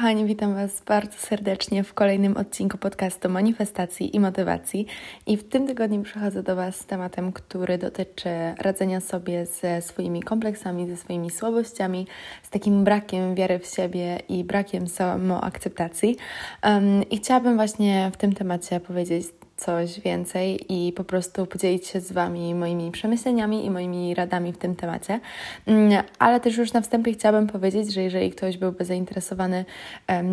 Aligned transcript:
kochani, 0.00 0.24
witam 0.24 0.54
Was 0.54 0.82
bardzo 0.82 1.18
serdecznie 1.18 1.84
w 1.84 1.94
kolejnym 1.94 2.36
odcinku 2.36 2.78
podcastu 2.78 3.28
Manifestacji 3.28 4.16
i 4.16 4.20
Motywacji. 4.20 4.86
I 5.26 5.36
w 5.36 5.48
tym 5.48 5.66
tygodniu 5.66 6.02
przychodzę 6.02 6.42
do 6.42 6.56
Was 6.56 6.76
z 6.76 6.86
tematem, 6.86 7.32
który 7.32 7.78
dotyczy 7.78 8.28
radzenia 8.58 9.00
sobie 9.00 9.46
ze 9.46 9.82
swoimi 9.82 10.22
kompleksami, 10.22 10.88
ze 10.88 10.96
swoimi 10.96 11.30
słabościami, 11.30 12.06
z 12.42 12.50
takim 12.50 12.84
brakiem 12.84 13.34
wiary 13.34 13.58
w 13.58 13.66
siebie 13.66 14.18
i 14.28 14.44
brakiem 14.44 14.88
samoakceptacji. 14.88 16.16
Um, 16.64 17.02
I 17.10 17.16
chciałabym 17.16 17.56
właśnie 17.56 18.10
w 18.14 18.16
tym 18.16 18.32
temacie 18.32 18.80
powiedzieć 18.80 19.26
coś 19.60 20.00
więcej 20.00 20.60
i 20.68 20.92
po 20.92 21.04
prostu 21.04 21.46
podzielić 21.46 21.86
się 21.86 22.00
z 22.00 22.12
Wami 22.12 22.54
moimi 22.54 22.90
przemyśleniami 22.90 23.66
i 23.66 23.70
moimi 23.70 24.14
radami 24.14 24.52
w 24.52 24.58
tym 24.58 24.74
temacie. 24.74 25.20
Mm, 25.66 26.02
ale 26.18 26.40
też 26.40 26.56
już 26.56 26.72
na 26.72 26.80
wstępie 26.80 27.12
chciałabym 27.12 27.46
powiedzieć, 27.46 27.94
że 27.94 28.02
jeżeli 28.02 28.30
ktoś 28.30 28.56
byłby 28.56 28.84
zainteresowany 28.84 29.64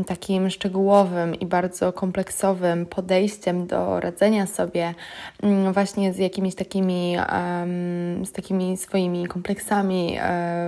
takim 0.08 0.50
szczegółowym 0.50 1.36
i 1.36 1.46
bardzo 1.46 1.94
kompleksowym 1.94 2.86
podejściem 2.86 3.68
do 3.68 4.00
radzenia 4.00 4.48
sobie 4.48 4.94
um, 5.44 5.74
właśnie 5.74 6.14
z 6.14 6.18
jakimiś 6.18 6.56
takimi, 6.56 7.18
z 8.24 8.32
takimi 8.32 8.78
swoimi 8.78 9.28
kompleksami, 9.28 10.18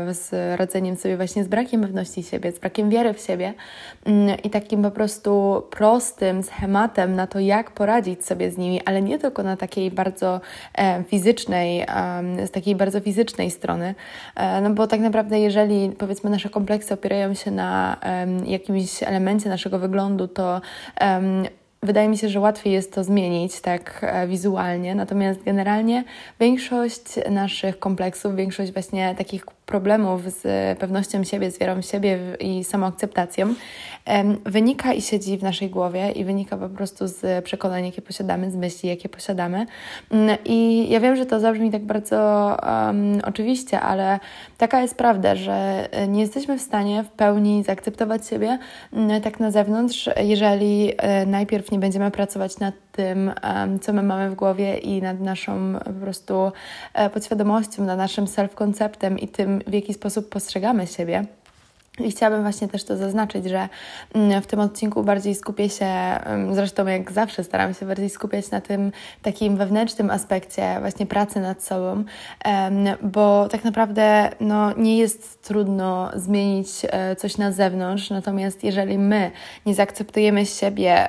um, 0.06 0.14
z 0.14 0.60
radzeniem 0.60 0.96
sobie 0.96 1.18
właśnie 1.18 1.44
z 1.44 1.48
brakiem 1.48 1.82
pewności 1.82 2.24
siebie, 2.24 2.52
z 2.52 2.60
brakiem 2.60 2.90
wiary 2.90 3.14
w 3.14 3.20
siebie 3.20 3.54
mm, 4.06 4.38
i 4.44 4.50
takim 4.50 4.84
po 4.84 4.92
prostu 4.92 5.64
prostym 5.70 6.44
schematem 6.44 7.16
na 7.16 7.28
to, 7.28 7.40
jak 7.40 7.72
poradzić 7.72 8.26
sobie 8.26 8.49
z 8.52 8.58
nimi, 8.58 8.82
ale 8.86 9.02
nie 9.02 9.20
tylko 9.20 9.44
na 9.44 9.58
takiej 9.58 9.92
bardzo 9.92 10.42
e, 10.76 11.04
fizycznej, 11.04 11.86
z 12.46 12.52
takiej 12.52 12.76
bardzo 12.76 13.00
fizycznej 13.00 13.52
strony, 13.52 13.96
e, 14.36 14.62
no 14.62 14.70
bo 14.70 14.88
tak 14.88 15.00
naprawdę 15.00 15.40
jeżeli 15.40 15.90
powiedzmy 15.90 16.30
nasze 16.30 16.50
kompleksy 16.50 16.94
opierają 16.94 17.34
się 17.34 17.52
na 17.52 17.98
jakimś 18.46 19.04
elemencie 19.04 19.50
naszego 19.50 19.80
wyglądu, 19.80 20.28
to 20.28 20.62
Wydaje 21.84 22.10
mi 22.10 22.18
się, 22.18 22.30
że 22.30 22.40
łatwiej 22.40 22.74
jest 22.74 22.94
to 22.94 23.04
zmienić 23.04 23.62
tak 23.62 24.00
e, 24.02 24.28
wizualnie, 24.28 24.96
natomiast 24.96 25.44
generalnie 25.44 26.04
większość 26.40 27.04
naszych 27.30 27.80
kompleksów, 27.80 28.36
większość 28.36 28.74
właśnie 28.74 29.16
takich 29.18 29.46
problemów 29.70 30.22
z 30.28 30.44
pewnością 30.80 31.24
siebie, 31.24 31.52
z 31.52 31.60
wiarą 31.60 31.82
w 31.82 31.86
siebie 31.86 32.20
i 32.40 32.64
samoakceptacją 32.64 33.54
wynika 34.46 34.94
i 34.94 35.02
siedzi 35.02 35.38
w 35.38 35.44
naszej 35.44 35.70
głowie 35.70 36.12
i 36.12 36.26
wynika 36.26 36.58
po 36.58 36.70
prostu 36.70 37.08
z 37.08 37.46
przekonań, 37.46 37.86
jakie 37.86 38.02
posiadamy, 38.02 38.52
z 38.52 38.56
myśli, 38.56 38.90
jakie 38.90 39.10
posiadamy. 39.10 39.66
Mm, 40.12 40.38
I 40.46 40.90
ja 40.90 41.00
wiem, 41.00 41.16
że 41.16 41.26
to 41.26 41.40
zabrzmi 41.40 41.72
tak 41.72 41.86
bardzo 41.86 42.18
um, 42.64 43.20
oczywiście, 43.26 43.80
ale 43.80 44.20
taka 44.58 44.82
jest 44.82 44.98
prawda, 44.98 45.36
że 45.36 45.90
nie 46.08 46.22
jesteśmy 46.22 46.58
w 46.58 46.62
stanie 46.62 47.04
w 47.04 47.10
pełni 47.10 47.64
zaakceptować 47.64 48.28
siebie 48.28 48.60
mm, 48.94 49.22
tak 49.22 49.40
na 49.40 49.52
zewnątrz, 49.52 50.10
jeżeli 50.24 50.94
e, 50.98 51.26
najpierw 51.26 51.72
nie 51.72 51.80
będziemy 51.80 52.12
pracować 52.12 52.60
nad 52.60 52.74
tym, 52.92 53.32
co 53.82 53.94
my 53.94 54.04
mamy 54.04 54.30
w 54.30 54.36
głowie 54.36 54.78
i 54.78 55.02
nad 55.02 55.20
naszą 55.20 55.74
po 55.86 55.94
prostu 55.94 56.52
e, 56.94 57.10
podświadomością, 57.10 57.84
nad 57.84 57.98
naszym 57.98 58.26
self-konceptem 58.26 59.20
i 59.20 59.28
tym, 59.28 59.59
w 59.68 59.74
jaki 59.74 59.94
sposób 59.94 60.30
postrzegamy 60.30 60.88
siebie. 60.88 61.26
I 62.00 62.12
chciałabym 62.12 62.42
właśnie 62.42 62.68
też 62.68 62.84
to 62.84 62.98
zaznaczyć, 62.98 63.46
że 63.46 63.70
mm, 64.14 64.42
w 64.42 64.48
tym 64.48 64.60
odcinku 64.60 65.04
bardziej 65.04 65.36
skupię 65.36 65.70
się, 65.70 65.86
zresztą 66.52 66.88
jak 66.88 67.12
zawsze 67.12 67.44
staram 67.44 67.74
się 67.74 67.86
bardziej 67.86 68.10
skupiać 68.10 68.52
na 68.52 68.62
tym 68.62 68.92
takim 69.22 69.58
wewnętrznym 69.58 70.10
aspekcie 70.10 70.78
właśnie 70.80 71.06
pracy 71.06 71.40
nad 71.40 71.64
sobą, 71.64 72.04
bo 73.02 73.48
tak 73.48 73.64
naprawdę 73.64 74.30
no, 74.40 74.74
nie 74.78 74.98
jest 74.98 75.42
trudno 75.42 76.12
zmienić 76.16 76.70
e, 76.84 77.16
coś 77.16 77.38
na 77.38 77.52
zewnątrz, 77.52 78.10
natomiast 78.10 78.64
jeżeli 78.64 78.98
my 78.98 79.32
nie 79.66 79.76
zaakceptujemy 79.76 80.46
siebie 80.46 81.08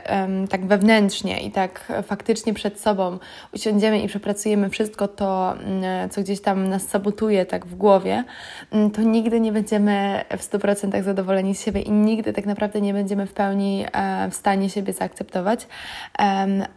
tak 0.50 0.66
wewnętrznie 0.66 1.40
i 1.42 1.50
tak 1.50 1.92
faktycznie 2.02 2.54
przed 2.54 2.80
sobą 2.80 3.18
usiądziemy 3.54 4.00
i 4.00 4.08
przepracujemy 4.08 4.70
wszystko 4.70 5.08
to, 5.08 5.54
mm, 5.54 6.10
co 6.10 6.20
gdzieś 6.20 6.40
tam 6.40 6.68
nas 6.68 6.88
sabotuje 6.88 7.46
tak 7.46 7.66
w 7.66 7.74
głowie, 7.74 8.24
mm, 8.70 8.90
to 8.90 9.02
nigdy 9.02 9.40
nie 9.40 9.52
będziemy 9.52 10.24
w 10.38 10.42
100% 10.42 10.79
100% 10.80 11.02
zadowoleni 11.02 11.54
z 11.54 11.64
siebie 11.64 11.80
i 11.80 11.90
nigdy 11.90 12.32
tak 12.32 12.46
naprawdę 12.46 12.80
nie 12.80 12.92
będziemy 12.92 13.26
w 13.26 13.32
pełni 13.32 13.86
e, 13.92 14.30
w 14.30 14.34
stanie 14.34 14.70
siebie 14.70 14.92
zaakceptować. 14.92 15.66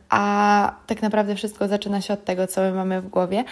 A 0.10 0.74
tak 0.88 1.02
naprawdę 1.02 1.36
wszystko 1.36 1.68
zaczyna 1.68 2.02
się 2.02 2.14
od 2.14 2.26
tego, 2.26 2.48
co 2.48 2.62
my 2.62 2.72
mamy 2.72 3.02
w 3.02 3.10
głowie. 3.10 3.44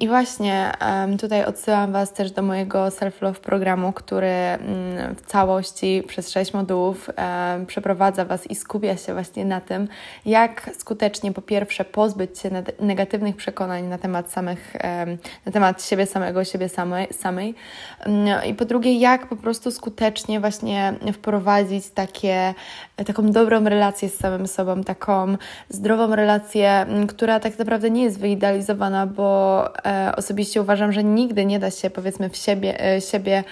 I 0.00 0.08
właśnie 0.08 0.72
tutaj 1.20 1.44
odsyłam 1.44 1.92
Was 1.92 2.12
też 2.12 2.30
do 2.30 2.42
mojego 2.42 2.88
self-love 2.88 3.40
programu, 3.40 3.92
który 3.92 4.26
mm, 4.26 5.14
w 5.14 5.20
całości 5.26 6.02
przez 6.06 6.30
sześć 6.30 6.54
modułów 6.54 7.10
przeprowadza 7.66 8.24
Was 8.24 8.50
i 8.50 8.54
skupia 8.54 8.96
się 8.96 9.12
właśnie 9.12 9.44
na 9.44 9.60
tym, 9.60 9.88
jak 10.26 10.70
skutecznie 10.78 11.32
po 11.32 11.42
pierwsze 11.42 11.84
pozbyć 11.84 12.38
się 12.38 12.50
negatywnych 12.80 13.36
przekonań 13.36 13.84
na 13.84 13.98
temat 13.98 14.32
samych, 14.32 14.76
na 15.46 15.52
temat 15.52 15.84
siebie 15.84 16.06
samego, 16.06 16.44
siebie 16.44 16.68
samej, 16.68 17.08
samej 17.12 17.54
mm, 18.00 18.44
i 18.44 18.54
po 18.54 18.64
drugie, 18.64 18.98
jak 18.98 19.26
po 19.26 19.36
prostu 19.36 19.70
skutecznie 19.70 19.93
skutecznie 19.94 20.40
właśnie 20.40 20.94
wprowadzić 21.12 21.90
takie, 21.90 22.54
taką 23.06 23.30
dobrą 23.30 23.64
relację 23.64 24.08
z 24.08 24.16
samym 24.16 24.46
sobą, 24.46 24.84
taką 24.84 25.36
zdrową 25.68 26.16
relację, 26.16 26.86
która 27.08 27.40
tak 27.40 27.58
naprawdę 27.58 27.90
nie 27.90 28.02
jest 28.02 28.20
wyidealizowana, 28.20 29.06
bo 29.06 29.68
e, 29.86 30.12
osobiście 30.16 30.62
uważam, 30.62 30.92
że 30.92 31.04
nigdy 31.04 31.46
nie 31.46 31.58
da 31.58 31.70
się 31.70 31.90
powiedzmy 31.90 32.30
w 32.30 32.36
siebie, 32.36 32.80
e, 32.80 33.00
siebie 33.00 33.44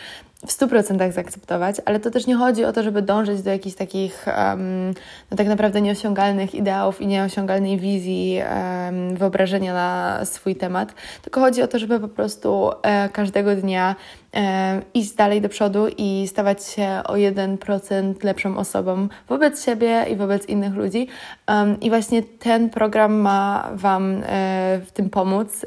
w 0.47 0.50
100% 0.50 1.12
zaakceptować, 1.12 1.76
ale 1.84 2.00
to 2.00 2.10
też 2.10 2.26
nie 2.26 2.36
chodzi 2.36 2.64
o 2.64 2.72
to, 2.72 2.82
żeby 2.82 3.03
dążyć 3.03 3.42
do 3.42 3.50
jakichś 3.50 3.76
takich 3.76 4.26
um, 4.26 4.94
no 5.30 5.36
tak 5.36 5.47
naprawdę 5.47 5.80
nieosiągalnych 5.80 6.54
ideałów 6.54 7.00
i 7.00 7.06
nieosiągalnej 7.06 7.78
wizji 7.78 8.41
um, 8.41 9.16
wyobrażenia 9.16 9.75
na 9.75 10.25
swój 10.25 10.56
temat, 10.56 10.94
tylko 11.22 11.41
chodzi 11.41 11.62
o 11.62 11.69
to, 11.69 11.78
żeby 11.78 12.00
po 12.00 12.08
prostu 12.08 12.70
e, 12.82 13.08
każdego 13.08 13.56
dnia 13.56 13.97
e, 14.34 14.82
iść 14.94 15.14
dalej 15.14 15.41
do 15.41 15.48
przodu 15.48 15.86
i 15.98 16.28
stawać 16.28 16.66
się 16.66 17.00
o 17.04 17.12
1% 17.12 18.24
lepszą 18.24 18.56
osobą 18.56 19.09
wobec 19.28 19.64
siebie 19.64 20.06
i 20.10 20.16
wobec 20.16 20.47
innych 20.47 20.74
ludzi. 20.74 21.09
Um, 21.48 21.80
I 21.80 21.91
właśnie 21.91 22.22
ten 22.22 22.70
program 22.70 23.14
ma 23.14 23.70
Wam 23.74 24.22
e, 24.26 24.80
w 24.86 24.92
tym 24.92 25.10
pomóc 25.10 25.66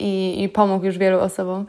i, 0.00 0.42
i 0.42 0.48
pomógł 0.48 0.84
już 0.84 0.98
wielu 0.98 1.20
osobom 1.20 1.66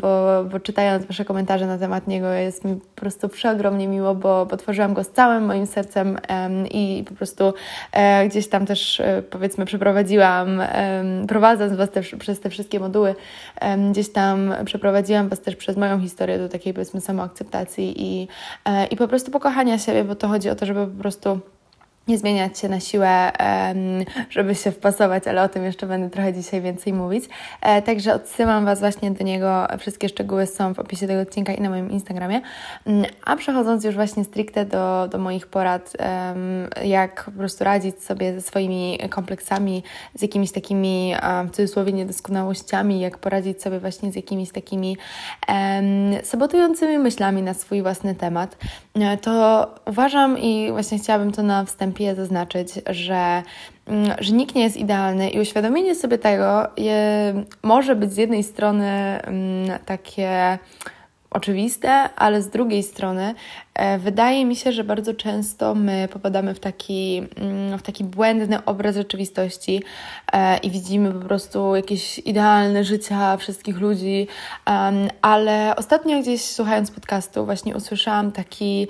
bo, 0.00 0.44
bo 0.44 0.60
czytając 0.60 1.06
Wasze 1.06 1.24
komentarze 1.24 1.66
na 1.66 1.78
temat 1.78 2.06
niego 2.06 2.32
jest 2.32 2.64
mi 2.64 2.76
po 2.76 3.00
prostu 3.00 3.28
przeogromnie 3.28 3.88
miło, 3.88 4.14
bo, 4.14 4.46
bo 4.46 4.56
tworzyłam 4.56 4.94
go 4.94 5.04
z 5.04 5.08
całym 5.08 5.44
moim 5.44 5.66
sercem 5.66 6.18
i 6.70 7.04
po 7.08 7.14
prostu 7.14 7.54
e, 7.92 8.28
gdzieś 8.28 8.48
tam 8.48 8.66
też 8.66 9.00
e, 9.00 9.22
powiedzmy 9.30 9.64
przeprowadziłam, 9.64 10.62
prowadząc 11.28 11.72
Was 11.74 11.90
też 11.90 12.14
przez 12.14 12.40
te 12.40 12.50
wszystkie 12.50 12.80
moduły, 12.80 13.14
gdzieś 13.90 14.12
tam 14.12 14.54
przeprowadziłam 14.64 15.28
Was 15.28 15.40
też 15.40 15.56
przez 15.56 15.76
moją 15.76 16.00
historię 16.00 16.38
do 16.38 16.48
takiej 16.48 16.74
powiedzmy 16.74 17.00
samoakceptacji 17.00 17.94
i, 17.96 18.28
e, 18.64 18.86
i 18.86 18.96
po 18.96 19.08
prostu 19.08 19.30
pokochania 19.30 19.78
siebie, 19.78 20.04
bo 20.04 20.14
to 20.14 20.28
chodzi 20.28 20.50
o 20.50 20.54
to, 20.54 20.66
żeby 20.66 20.86
po 20.86 21.02
prostu 21.02 21.40
nie 22.08 22.18
zmieniać 22.18 22.58
się 22.58 22.68
na 22.68 22.80
siłę, 22.80 23.32
żeby 24.30 24.54
się 24.54 24.70
wpasować, 24.70 25.28
ale 25.28 25.42
o 25.42 25.48
tym 25.48 25.64
jeszcze 25.64 25.86
będę 25.86 26.10
trochę 26.10 26.32
dzisiaj 26.32 26.60
więcej 26.60 26.92
mówić. 26.92 27.24
E, 27.60 27.82
także 27.82 28.14
odsyłam 28.14 28.64
Was 28.64 28.80
właśnie 28.80 29.10
do 29.10 29.24
niego. 29.24 29.66
Wszystkie 29.78 30.08
szczegóły 30.08 30.46
są 30.46 30.74
w 30.74 30.78
opisie 30.78 31.06
tego 31.06 31.20
odcinka 31.20 31.52
i 31.52 31.60
na 31.60 31.70
moim 31.70 31.90
Instagramie. 31.90 32.40
Mm, 32.86 33.04
a 33.24 33.36
przechodząc 33.36 33.84
już 33.84 33.94
właśnie 33.94 34.24
stricte 34.24 34.64
do, 34.64 35.08
do 35.10 35.18
moich 35.18 35.46
porad, 35.46 35.92
jak 36.84 37.24
po 37.24 37.30
prostu 37.30 37.64
radzić 37.64 38.02
sobie 38.02 38.34
ze 38.34 38.40
swoimi 38.40 38.98
kompleksami, 39.10 39.82
z 40.14 40.22
jakimiś 40.22 40.52
takimi 40.52 41.14
w 41.46 41.50
cudzysłowie 41.50 41.92
niedoskonałościami, 41.92 43.00
jak 43.00 43.18
poradzić 43.18 43.62
sobie 43.62 43.80
właśnie 43.80 44.12
z 44.12 44.16
jakimiś 44.16 44.52
takimi 44.52 44.96
sabotującymi 46.22 46.98
myślami 46.98 47.42
na 47.42 47.54
swój 47.54 47.82
własny 47.82 48.14
temat, 48.14 48.56
e, 48.94 49.16
to 49.16 49.74
uważam 49.86 50.38
i 50.38 50.72
właśnie 50.72 50.98
chciałabym 50.98 51.32
to 51.32 51.42
na 51.42 51.64
wstępie 51.64 51.93
wstępie 51.94 52.14
zaznaczyć, 52.14 52.68
że, 52.86 53.42
mm, 53.86 54.14
że 54.18 54.32
nikt 54.32 54.54
nie 54.54 54.62
jest 54.62 54.76
idealny 54.76 55.30
i 55.30 55.40
uświadomienie 55.40 55.94
sobie 55.94 56.18
tego 56.18 56.66
je, 56.76 57.34
może 57.62 57.96
być 57.96 58.12
z 58.12 58.16
jednej 58.16 58.42
strony 58.42 58.88
mm, 59.22 59.78
takie 59.86 60.58
oczywiste, 61.30 61.90
ale 62.16 62.42
z 62.42 62.48
drugiej 62.48 62.82
strony 62.82 63.34
wydaje 63.98 64.44
mi 64.44 64.56
się, 64.56 64.72
że 64.72 64.84
bardzo 64.84 65.14
często 65.14 65.74
my 65.74 66.08
popadamy 66.12 66.54
w 66.54 66.60
taki, 66.60 67.22
mm, 67.36 67.78
w 67.78 67.82
taki 67.82 68.04
błędny 68.04 68.64
obraz 68.64 68.96
rzeczywistości 68.96 69.82
e, 70.32 70.58
i 70.58 70.70
widzimy 70.70 71.12
po 71.12 71.20
prostu 71.20 71.76
jakieś 71.76 72.18
idealne 72.18 72.84
życia 72.84 73.36
wszystkich 73.36 73.80
ludzi, 73.80 74.26
ale 75.22 75.76
ostatnio 75.76 76.20
gdzieś 76.20 76.44
słuchając 76.44 76.90
podcastu 76.90 77.44
właśnie 77.44 77.76
usłyszałam 77.76 78.32
taki, 78.32 78.88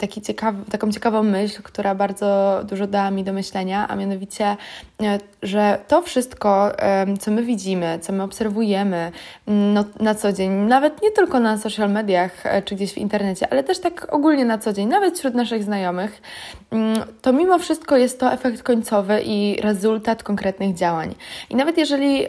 taki 0.00 0.22
ciekawy, 0.22 0.70
taką 0.70 0.92
ciekawą 0.92 1.22
myśl, 1.22 1.62
która 1.62 1.94
bardzo 1.94 2.60
dużo 2.64 2.86
dała 2.86 3.10
mi 3.10 3.24
do 3.24 3.32
myślenia, 3.32 3.88
a 3.88 3.96
mianowicie, 3.96 4.56
e, 5.02 5.18
że 5.42 5.78
to 5.88 6.02
wszystko, 6.02 6.72
co 7.20 7.30
my 7.30 7.42
widzimy, 7.42 7.98
co 8.02 8.12
my 8.12 8.22
obserwujemy 8.22 9.12
mm, 9.46 9.74
no, 9.74 9.84
na 10.00 10.14
co 10.14 10.32
dzień, 10.32 10.50
nawet 10.50 11.02
nie 11.02 11.10
tylko 11.10 11.40
na 11.40 11.58
social 11.58 11.90
mediach 11.90 12.44
czy 12.64 12.74
gdzieś 12.74 12.92
w 12.92 12.98
internecie, 12.98 13.52
ale 13.52 13.64
też 13.64 13.78
tak 13.78 13.87
tak 13.90 14.14
ogólnie 14.14 14.44
na 14.44 14.58
co 14.58 14.72
dzień, 14.72 14.88
nawet 14.88 15.18
wśród 15.18 15.34
naszych 15.34 15.64
znajomych, 15.64 16.22
mm, 16.70 16.98
to 17.22 17.32
mimo 17.32 17.58
wszystko 17.58 17.96
jest 17.96 18.20
to 18.20 18.32
efekt 18.32 18.62
końcowy 18.62 19.20
i 19.24 19.60
rezultat 19.62 20.22
konkretnych 20.22 20.74
działań. 20.74 21.14
I 21.50 21.56
nawet 21.56 21.78
jeżeli 21.78 22.26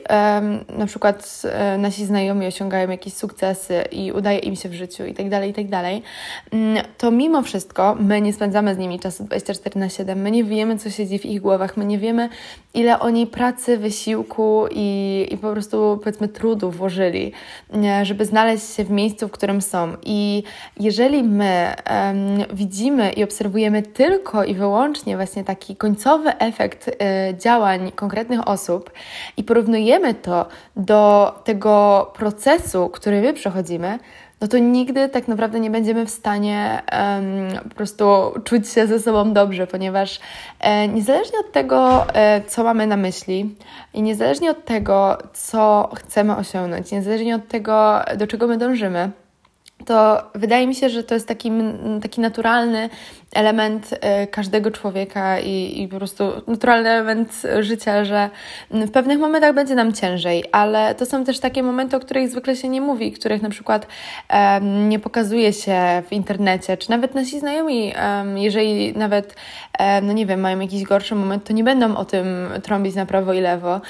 na 0.77 0.85
przykład 0.85 1.41
e, 1.45 1.77
nasi 1.77 2.05
znajomi 2.05 2.47
osiągają 2.47 2.89
jakieś 2.89 3.13
sukcesy 3.13 3.83
i 3.91 4.11
udaje 4.11 4.39
im 4.39 4.55
się 4.55 4.69
w 4.69 4.73
życiu 4.73 5.05
i 5.05 5.13
tak 5.13 5.29
dalej, 5.29 5.49
i 5.49 5.53
tak 5.53 5.67
dalej, 5.67 6.03
mm, 6.51 6.83
to 6.97 7.11
mimo 7.11 7.41
wszystko 7.41 7.95
my 7.99 8.21
nie 8.21 8.33
spędzamy 8.33 8.75
z 8.75 8.77
nimi 8.77 8.99
czasu 8.99 9.23
24 9.23 9.79
na 9.79 9.89
7, 9.89 10.21
my 10.21 10.31
nie 10.31 10.43
wiemy, 10.43 10.77
co 10.77 10.89
siedzi 10.89 11.19
w 11.19 11.25
ich 11.25 11.41
głowach, 11.41 11.77
my 11.77 11.85
nie 11.85 11.97
wiemy, 11.97 12.29
ile 12.73 12.99
oni 12.99 13.27
pracy, 13.27 13.77
wysiłku 13.77 14.65
i, 14.71 15.27
i 15.31 15.37
po 15.37 15.51
prostu 15.51 15.99
powiedzmy 16.03 16.27
trudu 16.27 16.71
włożyli, 16.71 17.31
żeby 18.03 18.25
znaleźć 18.25 18.75
się 18.75 18.83
w 18.83 18.91
miejscu, 18.91 19.27
w 19.27 19.31
którym 19.31 19.61
są. 19.61 19.93
I 20.05 20.43
jeżeli 20.79 21.23
my 21.23 21.48
um, 21.89 22.45
widzimy 22.53 23.11
i 23.11 23.23
obserwujemy 23.23 23.83
tylko 23.83 24.43
i 24.43 24.55
wyłącznie 24.55 25.15
właśnie 25.15 25.43
taki 25.43 25.75
końcowy 25.75 26.37
efekt 26.37 26.87
y, 26.87 26.93
działań 27.37 27.91
konkretnych 27.91 28.47
osób 28.47 28.91
i 29.37 29.43
porównujemy 29.43 30.13
to 30.13 30.45
do 30.75 31.33
tego 31.43 32.11
procesu, 32.15 32.89
który 32.89 33.21
my 33.21 33.33
przechodzimy, 33.33 33.99
no 34.41 34.47
to 34.47 34.57
nigdy 34.57 35.09
tak 35.09 35.27
naprawdę 35.27 35.59
nie 35.59 35.69
będziemy 35.69 36.05
w 36.05 36.09
stanie 36.09 36.81
um, 36.91 37.69
po 37.69 37.75
prostu 37.75 38.05
czuć 38.43 38.69
się 38.69 38.87
ze 38.87 38.99
sobą 38.99 39.33
dobrze, 39.33 39.67
ponieważ 39.67 40.19
e, 40.59 40.87
niezależnie 40.87 41.39
od 41.39 41.51
tego, 41.51 42.05
e, 42.13 42.41
co 42.47 42.63
mamy 42.63 42.87
na 42.87 42.97
myśli 42.97 43.55
i 43.93 44.01
niezależnie 44.01 44.51
od 44.51 44.65
tego, 44.65 45.17
co 45.33 45.89
chcemy 45.95 46.35
osiągnąć, 46.35 46.91
niezależnie 46.91 47.35
od 47.35 47.47
tego, 47.47 47.99
do 48.17 48.27
czego 48.27 48.47
my 48.47 48.57
dążymy, 48.57 49.11
to 49.85 50.23
wydaje 50.35 50.67
mi 50.67 50.75
się, 50.75 50.89
że 50.89 51.03
to 51.03 51.13
jest 51.13 51.27
taki, 51.27 51.51
taki 52.01 52.21
naturalny 52.21 52.89
element 53.33 53.95
e, 54.01 54.27
każdego 54.27 54.71
człowieka 54.71 55.39
i, 55.39 55.81
i 55.81 55.87
po 55.87 55.97
prostu 55.97 56.23
naturalny 56.47 56.89
element 56.89 57.41
życia, 57.59 58.05
że 58.05 58.29
w 58.71 58.91
pewnych 58.91 59.19
momentach 59.19 59.55
będzie 59.55 59.75
nam 59.75 59.93
ciężej, 59.93 60.43
ale 60.51 60.95
to 60.95 61.05
są 61.05 61.23
też 61.23 61.39
takie 61.39 61.63
momenty, 61.63 61.97
o 61.97 61.99
których 61.99 62.29
zwykle 62.29 62.55
się 62.55 62.69
nie 62.69 62.81
mówi, 62.81 63.11
których 63.11 63.41
na 63.41 63.49
przykład 63.49 63.87
um, 64.33 64.89
nie 64.89 64.99
pokazuje 64.99 65.53
się 65.53 66.03
w 66.07 66.13
internecie, 66.13 66.77
czy 66.77 66.89
nawet 66.89 67.15
nasi 67.15 67.39
znajomi, 67.39 67.93
um, 68.03 68.37
jeżeli 68.37 68.93
nawet, 68.93 69.35
um, 69.79 70.07
no 70.07 70.13
nie 70.13 70.25
wiem, 70.25 70.39
mają 70.39 70.59
jakiś 70.59 70.83
gorszy 70.83 71.15
moment, 71.15 71.43
to 71.43 71.53
nie 71.53 71.63
będą 71.63 71.95
o 71.95 72.05
tym 72.05 72.27
trąbić 72.63 72.95
na 72.95 73.05
prawo 73.05 73.33
i 73.33 73.41
lewo, 73.41 73.81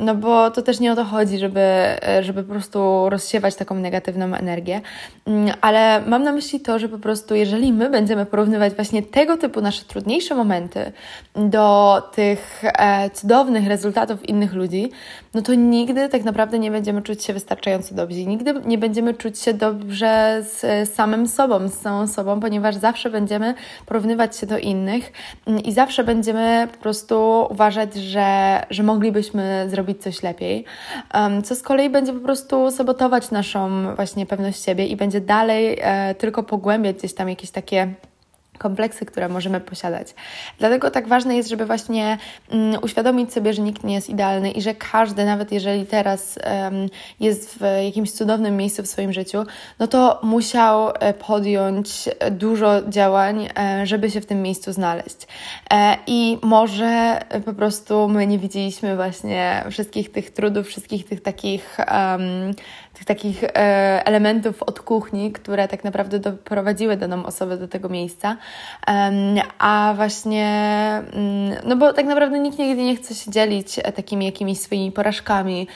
no 0.00 0.14
bo 0.14 0.50
to 0.50 0.62
też 0.62 0.80
nie 0.80 0.92
o 0.92 0.96
to 0.96 1.04
chodzi, 1.04 1.38
żeby, 1.38 1.66
żeby 2.20 2.42
po 2.42 2.52
prostu 2.52 3.10
rozsiewać 3.10 3.54
taką 3.54 3.74
negatywną 3.74 4.34
energię, 4.34 4.80
ale 5.60 6.02
mam 6.06 6.22
na 6.22 6.32
myśli 6.32 6.60
to, 6.60 6.78
że 6.78 6.88
po 6.88 6.98
prostu 6.98 7.34
jeżeli 7.34 7.72
my 7.72 7.90
będziemy 7.90 8.26
porównywać 8.26 8.74
właśnie 8.74 9.02
tego 9.02 9.36
typu 9.36 9.60
nasze 9.60 9.84
trudniejsze 9.84 10.34
momenty 10.34 10.92
do 11.36 12.02
tych 12.14 12.62
e, 12.64 13.10
cudownych 13.10 13.68
rezultatów 13.68 14.28
innych 14.28 14.52
ludzi, 14.52 14.90
no 15.34 15.42
to 15.42 15.54
nigdy 15.54 16.08
tak 16.08 16.24
naprawdę 16.24 16.58
nie 16.58 16.70
będziemy 16.70 17.02
czuć 17.02 17.24
się 17.24 17.32
wystarczająco 17.32 17.94
dobrze. 17.94 18.24
Nigdy 18.24 18.54
nie 18.64 18.78
będziemy 18.78 19.14
czuć 19.14 19.38
się 19.38 19.54
dobrze 19.54 20.42
z 20.42 20.90
samym 20.94 21.28
sobą, 21.28 21.68
z 21.68 21.74
samą 21.74 22.06
sobą, 22.06 22.40
ponieważ 22.40 22.74
zawsze 22.74 23.10
będziemy 23.10 23.54
porównywać 23.86 24.36
się 24.36 24.46
do 24.46 24.58
innych 24.58 25.12
i 25.64 25.72
zawsze 25.72 26.04
będziemy 26.04 26.68
po 26.72 26.78
prostu 26.78 27.46
uważać, 27.50 27.94
że, 27.94 28.60
że 28.70 28.82
moglibyśmy 28.82 29.66
zrobić 29.70 30.02
coś 30.02 30.22
lepiej, 30.22 30.64
co 31.44 31.54
z 31.54 31.62
kolei 31.62 31.90
będzie 31.90 32.12
po 32.12 32.20
prostu 32.20 32.70
sabotować 32.70 33.30
naszą 33.30 33.94
właśnie 33.94 34.26
pewność 34.26 34.64
siebie 34.64 34.86
i 34.86 34.96
będzie 34.96 35.20
dalej 35.20 35.78
e, 35.80 36.14
tylko 36.14 36.42
pogłębiać 36.42 36.96
gdzieś 36.96 37.14
tam 37.14 37.28
jakieś 37.28 37.50
takie 37.50 37.94
kompleksy, 38.58 39.06
które 39.06 39.28
możemy 39.28 39.60
posiadać. 39.60 40.14
Dlatego 40.58 40.90
tak 40.90 41.08
ważne 41.08 41.36
jest, 41.36 41.48
żeby 41.48 41.66
właśnie 41.66 42.18
um, 42.52 42.76
uświadomić 42.82 43.32
sobie, 43.32 43.52
że 43.52 43.62
nikt 43.62 43.84
nie 43.84 43.94
jest 43.94 44.10
idealny 44.10 44.50
i 44.50 44.62
że 44.62 44.74
każdy, 44.74 45.24
nawet 45.24 45.52
jeżeli 45.52 45.86
teraz 45.86 46.38
um, 46.38 46.88
jest 47.20 47.58
w 47.58 47.84
jakimś 47.84 48.12
cudownym 48.12 48.56
miejscu 48.56 48.82
w 48.82 48.86
swoim 48.86 49.12
życiu, 49.12 49.44
no 49.78 49.86
to 49.86 50.20
musiał 50.22 50.88
e, 50.88 51.14
podjąć 51.14 52.08
dużo 52.30 52.88
działań, 52.88 53.48
e, 53.58 53.86
żeby 53.86 54.10
się 54.10 54.20
w 54.20 54.26
tym 54.26 54.42
miejscu 54.42 54.72
znaleźć. 54.72 55.26
E, 55.70 55.96
I 56.06 56.38
może 56.42 57.20
po 57.44 57.52
prostu 57.52 58.08
my 58.08 58.26
nie 58.26 58.38
widzieliśmy 58.38 58.96
właśnie 58.96 59.64
wszystkich 59.70 60.12
tych 60.12 60.30
trudów, 60.30 60.66
wszystkich 60.66 61.04
tych 61.04 61.22
takich 61.22 61.78
um, 61.92 62.54
tych 62.94 63.04
takich 63.04 63.44
e, 63.44 63.48
elementów 64.06 64.62
od 64.62 64.80
kuchni, 64.80 65.32
które 65.32 65.68
tak 65.68 65.84
naprawdę 65.84 66.18
doprowadziły 66.18 66.96
daną 66.96 67.26
osobę 67.26 67.56
do 67.56 67.68
tego 67.68 67.88
miejsca. 67.88 68.36
A 69.58 69.92
właśnie, 69.96 70.46
mm, 71.12 71.56
no 71.64 71.76
bo 71.76 71.92
tak 71.92 72.06
naprawdę 72.06 72.38
nikt 72.38 72.58
nigdy 72.58 72.82
nie 72.82 72.96
chce 72.96 73.14
się 73.14 73.30
dzielić 73.30 73.78
e, 73.78 73.92
takimi 73.92 74.26
jakimiś 74.26 74.60
swoimi 74.60 74.92
porażkami 74.92 75.68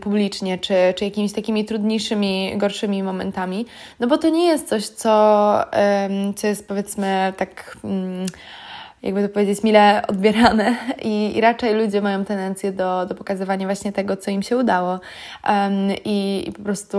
publicznie, 0.00 0.58
czy, 0.58 0.74
czy 0.96 1.04
jakimiś 1.04 1.32
takimi 1.32 1.64
trudniejszymi, 1.64 2.52
gorszymi 2.56 3.02
momentami, 3.02 3.66
no 4.00 4.06
bo 4.06 4.18
to 4.18 4.28
nie 4.28 4.46
jest 4.46 4.68
coś, 4.68 4.88
co, 4.88 5.64
co 6.36 6.46
jest 6.46 6.68
powiedzmy 6.68 7.32
tak 7.36 7.78
mm, 7.84 8.26
jakby 9.02 9.22
to 9.22 9.34
powiedzieć, 9.34 9.62
mile 9.62 10.02
odbierane 10.08 10.76
i, 11.02 11.36
i 11.36 11.40
raczej 11.40 11.74
ludzie 11.74 12.02
mają 12.02 12.24
tendencję 12.24 12.72
do, 12.72 13.06
do 13.06 13.14
pokazywania 13.14 13.66
właśnie 13.66 13.92
tego, 13.92 14.16
co 14.16 14.30
im 14.30 14.42
się 14.42 14.56
udało 14.56 15.00
um, 15.48 15.72
i, 16.04 16.44
i, 16.48 16.52
po 16.52 16.62
prostu 16.62 16.98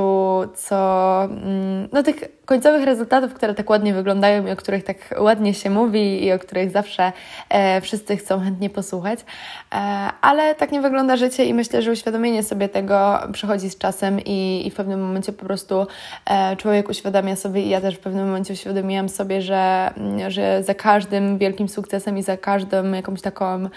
co, 0.56 1.20
um, 1.30 1.90
no 1.92 2.04
tych 2.04 2.16
końcowych 2.46 2.84
rezultatów, 2.84 3.34
które 3.34 3.54
tak 3.56 3.70
ładnie 3.70 3.94
wyglądają 3.94 4.48
i 4.48 4.52
o 4.52 4.56
których 4.56 4.84
tak 4.84 4.98
ładnie 5.20 5.54
się 5.54 5.70
mówi 5.70 6.26
i 6.26 6.32
o 6.34 6.40
których 6.40 6.72
zawsze 6.72 7.12
e, 7.50 7.82
wszyscy 7.82 8.18
chcą 8.18 8.40
chętnie 8.40 8.70
posłuchać. 8.70 9.20
E, 9.20 9.76
ale 10.22 10.56
tak 10.56 10.72
nie 10.72 10.82
wygląda 10.82 11.18
życie 11.18 11.46
i 11.46 11.54
myślę, 11.54 11.82
że 11.82 11.92
uświadomienie 11.92 12.44
sobie 12.44 12.70
tego 12.70 13.20
przychodzi 13.34 13.70
z 13.70 13.78
czasem 13.78 14.20
i, 14.26 14.68
i 14.68 14.72
w 14.72 14.76
pewnym 14.76 15.02
momencie 15.02 15.34
po 15.34 15.46
prostu 15.46 15.88
e, 16.26 16.56
człowiek 16.56 16.90
uświadamia 16.90 17.36
sobie 17.36 17.62
i 17.62 17.70
ja 17.70 17.82
też 17.82 17.96
w 17.96 18.00
pewnym 18.00 18.26
momencie 18.26 18.54
uświadomiłam 18.54 19.10
sobie, 19.10 19.42
że, 19.42 19.94
że 20.28 20.64
za 20.64 20.74
każdym 20.74 21.38
wielkim 21.38 21.70
sukcesem 21.70 21.89
i 22.18 22.24
za 22.24 22.38
każdą 22.38 22.92
jakąś 22.92 23.22
taką 23.22 23.70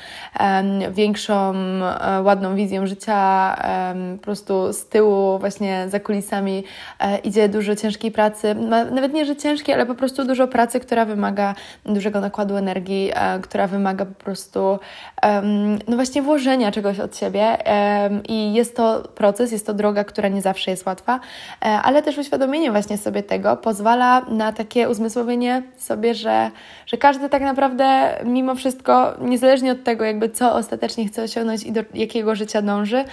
większą, 0.90 1.54
ładną 2.22 2.54
wizją 2.54 2.86
życia 2.86 3.56
po 4.16 4.22
prostu 4.22 4.72
z 4.72 4.86
tyłu 4.86 5.38
właśnie 5.38 5.86
za 5.88 6.00
kulisami 6.00 6.64
e, 7.00 7.18
idzie 7.18 7.48
dużo 7.48 7.76
ciężkiej 7.76 8.10
pracy, 8.10 8.54
nawet 8.90 9.12
nie, 9.12 9.26
że 9.26 9.36
ciężkie, 9.36 9.74
ale 9.74 9.86
po 9.86 9.94
prostu 9.94 10.24
dużo 10.24 10.48
pracy, 10.48 10.80
która 10.80 11.04
wymaga 11.04 11.54
dużego 11.86 12.20
nakładu 12.20 12.56
energii, 12.56 13.10
e, 13.14 13.40
która 13.40 13.66
wymaga 13.66 14.04
po 14.04 14.24
prostu 14.24 14.78
no 15.88 15.96
właśnie 15.96 16.22
włożenia 16.22 16.72
czegoś 16.72 17.00
od 17.00 17.16
siebie. 17.16 17.58
I 18.28 18.54
jest 18.54 18.76
to 18.76 19.08
proces, 19.14 19.52
jest 19.52 19.66
to 19.66 19.74
droga, 19.74 20.04
która 20.04 20.28
nie 20.28 20.42
zawsze 20.42 20.70
jest 20.70 20.86
łatwa, 20.86 21.20
e, 21.62 21.66
ale 21.66 22.02
też 22.02 22.18
uświadomienie 22.18 22.70
właśnie 22.70 22.98
sobie 22.98 23.22
tego 23.22 23.56
pozwala 23.56 24.20
na 24.28 24.52
takie 24.52 24.88
uzmysłowienie 24.88 25.62
sobie, 25.76 26.14
że, 26.14 26.50
że 26.86 26.96
każdy 26.96 27.28
tak 27.28 27.42
naprawdę 27.42 28.01
mimo 28.24 28.54
wszystko, 28.54 29.14
niezależnie 29.20 29.72
od 29.72 29.84
tego 29.84 30.04
jakby 30.04 30.28
co 30.28 30.54
ostatecznie 30.54 31.06
chce 31.08 31.22
osiągnąć 31.22 31.62
i 31.62 31.72
do 31.72 31.80
jakiego 31.94 32.34
życia 32.34 32.62
dąży, 32.62 33.04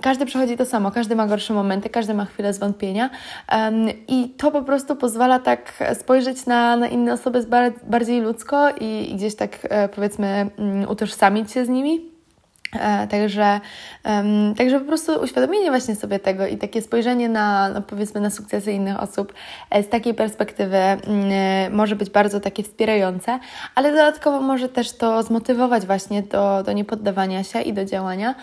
każdy 0.00 0.26
przechodzi 0.26 0.56
to 0.56 0.64
samo, 0.64 0.90
każdy 0.90 1.16
ma 1.16 1.26
gorsze 1.26 1.54
momenty, 1.54 1.90
każdy 1.90 2.14
ma 2.14 2.24
chwilę 2.24 2.52
zwątpienia 2.52 3.10
i 4.08 4.28
to 4.36 4.50
po 4.50 4.62
prostu 4.62 4.96
pozwala 4.96 5.38
tak 5.38 5.72
spojrzeć 5.94 6.46
na, 6.46 6.76
na 6.76 6.88
inne 6.88 7.12
osoby 7.12 7.46
bardziej 7.82 8.20
ludzko 8.20 8.70
i, 8.80 9.10
i 9.10 9.14
gdzieś 9.14 9.34
tak 9.36 9.58
e, 9.62 9.88
powiedzmy 9.88 10.50
mm, 10.58 10.88
utożsamić 10.88 11.52
się 11.52 11.64
z 11.64 11.68
nimi. 11.68 12.17
E, 12.74 13.06
także, 13.06 13.60
także 14.56 14.80
po 14.80 14.86
prostu 14.86 15.12
uświadomienie 15.12 15.70
właśnie 15.70 15.96
sobie 15.96 16.18
tego 16.18 16.46
i 16.46 16.56
takie 16.56 16.82
spojrzenie 16.82 17.28
na, 17.28 17.68
no 17.68 17.82
powiedzmy, 17.82 18.20
na 18.20 18.30
sukcesy 18.30 18.72
innych 18.72 19.02
osób 19.02 19.34
e, 19.70 19.82
z 19.82 19.88
takiej 19.88 20.14
perspektywy 20.14 20.78
um, 21.06 21.76
może 21.76 21.96
być 21.96 22.10
bardzo 22.10 22.40
takie 22.40 22.62
wspierające, 22.62 23.38
ale 23.74 23.90
dodatkowo 23.90 24.40
może 24.40 24.68
też 24.68 24.92
to 24.92 25.22
zmotywować 25.22 25.86
właśnie 25.86 26.22
do, 26.22 26.62
do 26.62 26.72
niepoddawania 26.72 27.44
się 27.44 27.60
i 27.60 27.72
do 27.72 27.84
działania, 27.84 28.34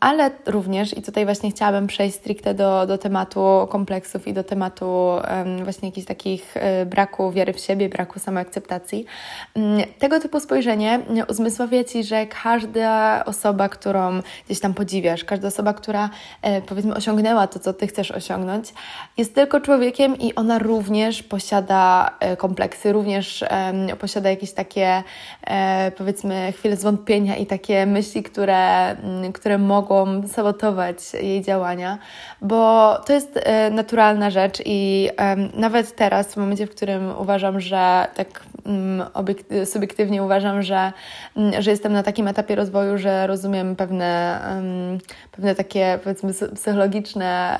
ale 0.00 0.30
również, 0.46 0.98
i 0.98 1.02
tutaj 1.02 1.24
właśnie 1.24 1.50
chciałabym 1.50 1.86
przejść 1.86 2.16
stricte 2.16 2.54
do, 2.54 2.86
do 2.86 2.98
tematu 2.98 3.68
kompleksów 3.70 4.28
i 4.28 4.32
do 4.32 4.44
tematu 4.44 5.10
właśnie 5.64 5.88
jakichś 5.88 6.06
takich 6.06 6.54
braku 6.86 7.32
wiary 7.32 7.52
w 7.52 7.60
siebie, 7.60 7.88
braku 7.88 8.18
samoakceptacji. 8.18 9.04
Tego 9.98 10.20
typu 10.20 10.40
spojrzenie 10.40 11.00
uzmysławia 11.28 11.84
Ci, 11.84 12.04
że 12.04 12.26
każda 12.26 13.21
osoba, 13.24 13.68
którą 13.68 14.20
gdzieś 14.46 14.60
tam 14.60 14.74
podziwiasz, 14.74 15.24
każda 15.24 15.48
osoba, 15.48 15.74
która 15.74 16.10
e, 16.42 16.62
powiedzmy 16.62 16.94
osiągnęła 16.94 17.46
to, 17.46 17.58
co 17.58 17.72
ty 17.72 17.86
chcesz 17.86 18.10
osiągnąć, 18.10 18.74
jest 19.16 19.34
tylko 19.34 19.60
człowiekiem 19.60 20.18
i 20.18 20.34
ona 20.34 20.58
również 20.58 21.22
posiada 21.22 22.10
e, 22.20 22.36
kompleksy, 22.36 22.92
również 22.92 23.44
posiada 24.00 24.30
jakieś 24.30 24.52
takie 24.52 25.02
e, 25.46 25.92
powiedzmy 25.98 26.52
chwile 26.52 26.76
zwątpienia 26.76 27.36
i 27.36 27.46
takie 27.46 27.86
myśli, 27.86 28.22
które, 28.22 28.90
mm, 28.90 29.32
które 29.32 29.58
mogą 29.58 30.28
sabotować 30.28 30.96
jej 31.14 31.42
działania, 31.42 31.98
bo 32.40 32.94
to 33.06 33.12
jest 33.12 33.38
naturalna 33.70 34.30
rzecz 34.30 34.62
i 34.64 35.10
nawet 35.54 35.96
teraz, 35.96 36.34
w 36.34 36.36
momencie, 36.36 36.66
w 36.66 36.70
którym 36.70 37.18
uważam, 37.18 37.60
że 37.60 38.06
tak 38.14 38.42
subiektywnie 39.64 40.22
uważam, 40.22 40.62
że, 40.62 40.92
mm, 41.36 41.62
że 41.62 41.70
jestem 41.70 41.92
na 41.92 42.02
takim 42.02 42.28
etapie 42.28 42.54
rozwoju, 42.54 42.98
że 42.98 43.26
rozumiem 43.26 43.76
pewne, 43.76 44.40
pewne 45.32 45.54
takie 45.54 45.98
powiedzmy 46.04 46.32
psychologiczne 46.54 47.58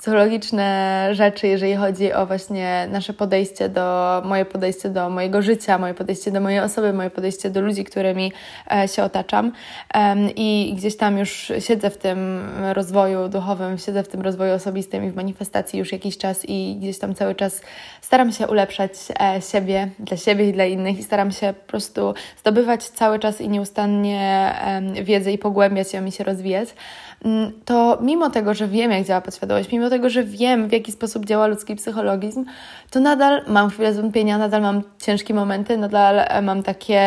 psychologiczne 0.00 1.08
rzeczy, 1.12 1.46
jeżeli 1.46 1.74
chodzi 1.76 2.12
o 2.12 2.26
właśnie 2.26 2.88
nasze 2.90 3.12
podejście 3.12 3.68
do, 3.68 4.22
moje 4.24 4.44
podejście 4.44 4.88
do 4.88 5.10
mojego 5.10 5.42
życia, 5.42 5.78
moje 5.78 5.94
podejście 5.94 6.30
do 6.30 6.40
mojej 6.40 6.60
osoby, 6.60 6.92
moje 6.92 7.10
podejście 7.10 7.50
do 7.50 7.60
ludzi, 7.60 7.84
którymi 7.84 8.32
e, 8.72 8.88
się 8.88 9.02
otaczam. 9.02 9.52
I 10.36 10.74
gdzieś 10.76 10.96
tam 10.96 11.18
już 11.18 11.52
siedzę 11.58 11.90
w 11.90 11.98
tym 11.98 12.40
rozwoju 12.72 13.28
duchowym, 13.28 13.78
siedzę 13.78 14.02
w 14.02 14.08
tym 14.08 14.20
rozwoju 14.20 14.54
osobistym 14.54 15.04
i 15.04 15.10
w 15.10 15.16
manifestacji 15.16 15.78
już 15.78 15.92
jakiś 15.92 16.18
czas 16.18 16.44
i 16.48 16.76
gdzieś 16.80 16.98
tam 16.98 17.14
cały 17.14 17.34
czas 17.34 17.60
staram 18.00 18.32
się 18.32 18.46
ulepszać 18.46 18.92
e, 19.20 19.42
siebie, 19.42 19.88
dla 19.98 20.16
siebie 20.16 20.48
i 20.48 20.52
dla 20.52 20.64
innych 20.64 20.98
i 20.98 21.02
staram 21.02 21.30
się 21.30 21.54
po 21.66 21.70
prostu 21.70 22.14
zdobywać 22.40 22.84
cały 22.84 23.18
czas 23.18 23.40
i 23.40 23.48
nieustannie 23.48 24.54
wiedzę 25.02 25.32
i 25.32 25.38
pogłębiać 25.38 25.94
ją 25.94 26.04
i 26.04 26.12
się 26.12 26.24
rozwijać. 26.24 26.68
Mm, 27.24 27.52
to 27.64 27.98
mimo 28.00 28.30
tego, 28.30 28.54
że 28.54 28.68
wiem, 28.68 28.90
jak 28.90 29.04
działa 29.04 29.20
podświadomość, 29.20 29.72
mimo 29.72 29.90
tego, 29.90 30.10
że 30.10 30.24
wiem, 30.24 30.68
w 30.68 30.72
jaki 30.72 30.92
sposób 30.92 31.26
działa 31.26 31.46
ludzki 31.46 31.76
psychologizm, 31.76 32.44
to 32.90 33.00
nadal 33.00 33.42
mam 33.48 33.70
chwilę 33.70 33.94
zwątpienia, 33.94 34.38
nadal 34.38 34.62
mam 34.62 34.82
ciężkie 34.98 35.34
momenty, 35.34 35.76
nadal 35.76 36.18
e, 36.18 36.42
mam 36.42 36.62
takie 36.62 37.00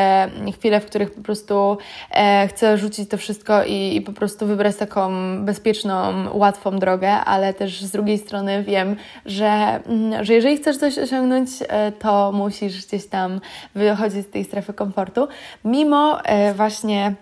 chwile, 0.57 0.79
w 0.79 0.85
których 0.85 1.11
po 1.11 1.21
prostu 1.21 1.77
e, 2.11 2.47
chcę 2.47 2.77
rzucić 2.77 3.09
to 3.09 3.17
wszystko 3.17 3.63
i, 3.63 3.95
i 3.95 4.01
po 4.01 4.13
prostu 4.13 4.45
wybrać 4.47 4.75
taką 4.75 5.11
bezpieczną, 5.45 6.13
łatwą 6.33 6.79
drogę, 6.79 7.11
ale 7.11 7.53
też 7.53 7.81
z 7.81 7.91
drugiej 7.91 8.17
strony 8.17 8.63
wiem, 8.63 8.95
że, 9.25 9.79
mm, 9.87 10.25
że 10.25 10.33
jeżeli 10.33 10.57
chcesz 10.57 10.77
coś 10.77 10.97
osiągnąć, 10.97 11.49
e, 11.61 11.91
to 11.91 12.31
musisz 12.31 12.85
gdzieś 12.85 13.07
tam 13.07 13.41
wychodzić 13.75 14.27
z 14.27 14.29
tej 14.29 14.43
strefy 14.43 14.73
komfortu, 14.73 15.27
mimo 15.65 16.23
e, 16.23 16.53
właśnie 16.53 17.15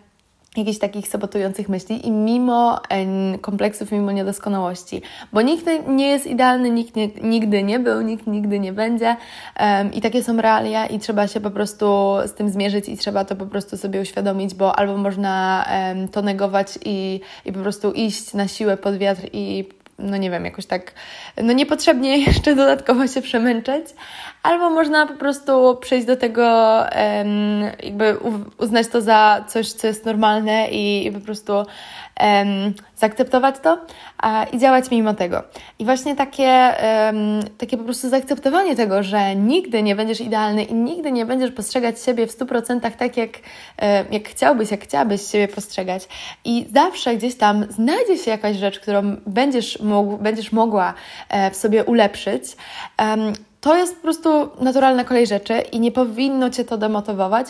jakichś 0.58 0.79
takich 0.79 1.08
sabotujących 1.08 1.70
myśli 1.70 2.08
i 2.08 2.12
mimo 2.12 2.81
kompleksów, 3.41 3.91
mimo 3.91 4.12
niedoskonałości, 4.12 5.01
bo 5.34 5.41
nikt 5.41 5.65
nie 5.88 6.08
jest 6.08 6.27
idealny, 6.27 6.70
nikt 6.70 6.96
nie, 6.96 7.08
nigdy 7.08 7.63
nie 7.63 7.79
był, 7.79 8.01
nikt 8.01 8.27
nigdy 8.27 8.60
nie 8.60 8.74
będzie. 8.74 9.15
Um, 9.60 9.93
i 9.93 10.01
takie 10.01 10.24
są 10.24 10.41
realia 10.41 10.86
i 10.86 11.00
trzeba 11.00 11.27
się 11.27 11.39
po 11.39 11.51
prostu 11.51 11.86
z 12.25 12.34
tym 12.34 12.50
zmierzyć 12.50 12.89
i 12.89 12.98
trzeba 12.98 13.25
to 13.25 13.36
po 13.36 13.46
prostu 13.46 13.77
sobie 13.77 14.01
uświadomić, 14.01 14.53
bo 14.53 14.79
albo 14.79 14.98
można 14.98 15.65
um, 15.72 16.08
to 16.08 16.22
negować 16.22 16.79
i, 16.86 17.22
i 17.46 17.53
po 17.53 17.60
prostu 17.60 17.91
iść 17.91 18.34
na 18.34 18.48
siłę 18.48 18.77
pod 18.77 18.98
wiatr 18.98 19.22
i 19.34 19.65
no 20.00 20.17
nie 20.17 20.31
wiem, 20.31 20.46
jakoś 20.46 20.65
tak, 20.65 20.93
no 21.43 21.53
niepotrzebnie 21.53 22.17
jeszcze 22.27 22.55
dodatkowo 22.55 23.08
się 23.08 23.22
przemęczać, 23.22 23.84
albo 24.43 24.69
można 24.69 25.07
po 25.07 25.13
prostu 25.13 25.77
przejść 25.81 26.07
do 26.07 26.17
tego, 26.17 26.77
um, 26.95 27.63
jakby 27.83 28.17
uznać 28.57 28.88
to 28.88 29.01
za 29.01 29.45
coś, 29.48 29.71
co 29.71 29.88
jest 29.88 30.05
normalne 30.05 30.69
i, 30.69 31.07
i 31.07 31.12
po 31.12 31.19
prostu 31.19 31.53
um, 31.53 32.74
zaakceptować 32.95 33.55
to 33.60 33.77
a, 34.17 34.43
i 34.43 34.60
działać 34.60 34.91
mimo 34.91 35.13
tego. 35.13 35.43
I 35.79 35.86
właśnie 35.86 36.15
takie, 36.15 36.74
um, 37.05 37.39
takie 37.57 37.77
po 37.77 37.83
prostu 37.83 38.10
zaakceptowanie 38.10 38.75
tego, 38.75 39.03
że 39.03 39.36
nigdy 39.36 39.83
nie 39.83 39.95
będziesz 39.95 40.21
idealny 40.21 40.63
i 40.63 40.74
nigdy 40.74 41.12
nie 41.12 41.25
będziesz 41.25 41.51
postrzegać 41.51 42.01
siebie 42.01 42.27
w 42.27 42.38
100% 42.38 42.91
tak, 42.98 43.17
jak, 43.17 43.29
jak 44.12 44.27
chciałbyś, 44.27 44.71
jak 44.71 44.83
chciałabyś 44.83 45.21
siebie 45.21 45.48
postrzegać. 45.48 46.07
I 46.45 46.65
zawsze 46.74 47.15
gdzieś 47.15 47.36
tam 47.36 47.65
znajdzie 47.69 48.17
się 48.17 48.31
jakaś 48.31 48.57
rzecz, 48.57 48.79
którą 48.79 49.15
będziesz, 49.27 49.79
mógł, 49.79 50.17
będziesz 50.17 50.51
mogła 50.51 50.93
e, 51.29 51.51
w 51.51 51.55
sobie 51.55 51.83
ulepszyć. 51.83 52.43
To 53.62 53.75
jest 53.75 53.96
po 53.96 54.01
prostu 54.01 54.50
naturalna 54.60 55.03
kolej 55.03 55.27
rzeczy 55.27 55.60
i 55.60 55.80
nie 55.80 55.91
powinno 55.91 56.50
Cię 56.50 56.65
to 56.65 56.77
demotywować, 56.77 57.48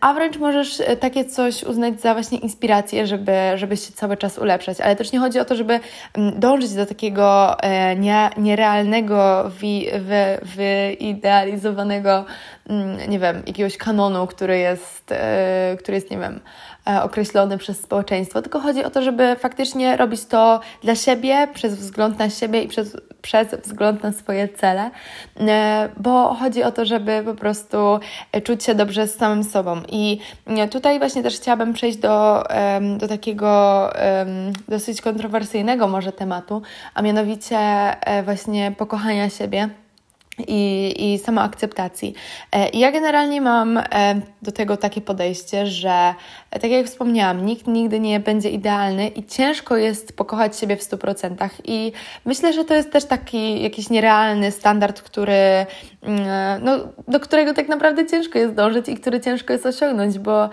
a 0.00 0.14
wręcz 0.14 0.38
możesz 0.38 0.80
e, 0.80 0.96
takie 0.96 1.24
coś 1.24 1.62
uznać 1.64 2.00
za 2.00 2.12
właśnie 2.12 2.38
inspirację, 2.38 3.06
żeby, 3.06 3.32
żeby 3.54 3.76
się 3.76 3.92
cały 3.92 4.16
czas 4.16 4.38
ulepszać. 4.38 4.80
Ale 4.80 4.96
też 4.96 5.12
nie 5.12 5.18
chodzi 5.18 5.40
o 5.40 5.44
to, 5.44 5.54
żeby 5.54 5.80
mm, 6.14 6.40
dążyć 6.40 6.74
do 6.74 6.86
takiego 6.86 7.56
e, 7.60 7.96
nie, 7.96 8.30
nierealnego, 8.36 9.50
wi, 9.60 9.86
wy, 9.98 10.38
wyidealizowanego, 10.42 12.24
mm, 12.68 13.10
nie 13.10 13.18
wiem, 13.18 13.42
jakiegoś 13.46 13.76
kanonu, 13.76 14.26
który 14.26 14.58
jest, 14.58 15.12
e, 15.12 15.76
który 15.78 15.94
jest, 15.94 16.10
nie 16.10 16.18
wiem, 16.18 16.40
określony 17.02 17.58
przez 17.58 17.80
społeczeństwo, 17.80 18.42
tylko 18.42 18.60
chodzi 18.60 18.84
o 18.84 18.90
to, 18.90 19.02
żeby 19.02 19.36
faktycznie 19.38 19.96
robić 19.96 20.24
to 20.24 20.60
dla 20.82 20.94
siebie, 20.94 21.48
przez 21.54 21.74
wzgląd 21.74 22.18
na 22.18 22.30
siebie 22.30 22.62
i 22.62 22.68
przez, 22.68 22.96
przez 23.22 23.48
wzgląd 23.48 24.02
na 24.02 24.12
swoje 24.12 24.48
cele, 24.48 24.90
bo 25.96 26.34
chodzi 26.34 26.62
o 26.62 26.72
to, 26.72 26.84
żeby 26.84 27.22
po 27.24 27.34
prostu 27.34 27.76
czuć 28.44 28.64
się 28.64 28.74
dobrze 28.74 29.06
z 29.06 29.16
samym 29.16 29.44
sobą. 29.44 29.80
I 29.88 30.18
tutaj 30.70 30.98
właśnie 30.98 31.22
też 31.22 31.36
chciałabym 31.36 31.72
przejść 31.72 31.98
do, 31.98 32.44
do 32.98 33.08
takiego 33.08 33.90
dosyć 34.68 35.00
kontrowersyjnego 35.00 35.88
może 35.88 36.12
tematu, 36.12 36.62
a 36.94 37.02
mianowicie 37.02 37.58
e, 37.58 38.22
właśnie 38.22 38.72
pokochania 38.78 39.30
siebie 39.30 39.81
i, 40.38 40.94
i 40.98 41.18
samoakceptacji. 41.18 42.14
E, 42.52 42.68
ja 42.68 42.92
generalnie 42.92 43.40
mam 43.40 43.78
e, 43.78 43.82
do 44.42 44.52
tego 44.52 44.76
takie 44.76 45.00
podejście, 45.00 45.66
że 45.66 46.14
e, 46.50 46.60
tak 46.60 46.70
jak 46.70 46.86
wspomniałam, 46.86 47.46
nikt 47.46 47.66
nigdy 47.66 48.00
nie 48.00 48.20
będzie 48.20 48.50
idealny 48.50 49.08
i 49.08 49.24
ciężko 49.24 49.76
jest 49.76 50.16
pokochać 50.16 50.58
siebie 50.58 50.76
w 50.76 50.80
100%. 50.80 51.48
I 51.64 51.92
myślę, 52.24 52.52
że 52.52 52.64
to 52.64 52.74
jest 52.74 52.92
też 52.92 53.04
taki 53.04 53.62
jakiś 53.62 53.90
nierealny 53.90 54.50
standard, 54.50 55.02
który, 55.02 55.66
mm, 56.02 56.64
no, 56.64 56.78
do 57.08 57.20
którego 57.20 57.54
tak 57.54 57.68
naprawdę 57.68 58.06
ciężko 58.06 58.38
jest 58.38 58.54
dążyć 58.54 58.88
i 58.88 58.96
który 58.96 59.20
ciężko 59.20 59.52
jest 59.52 59.66
osiągnąć, 59.66 60.18
bo 60.18 60.40
um, 60.40 60.50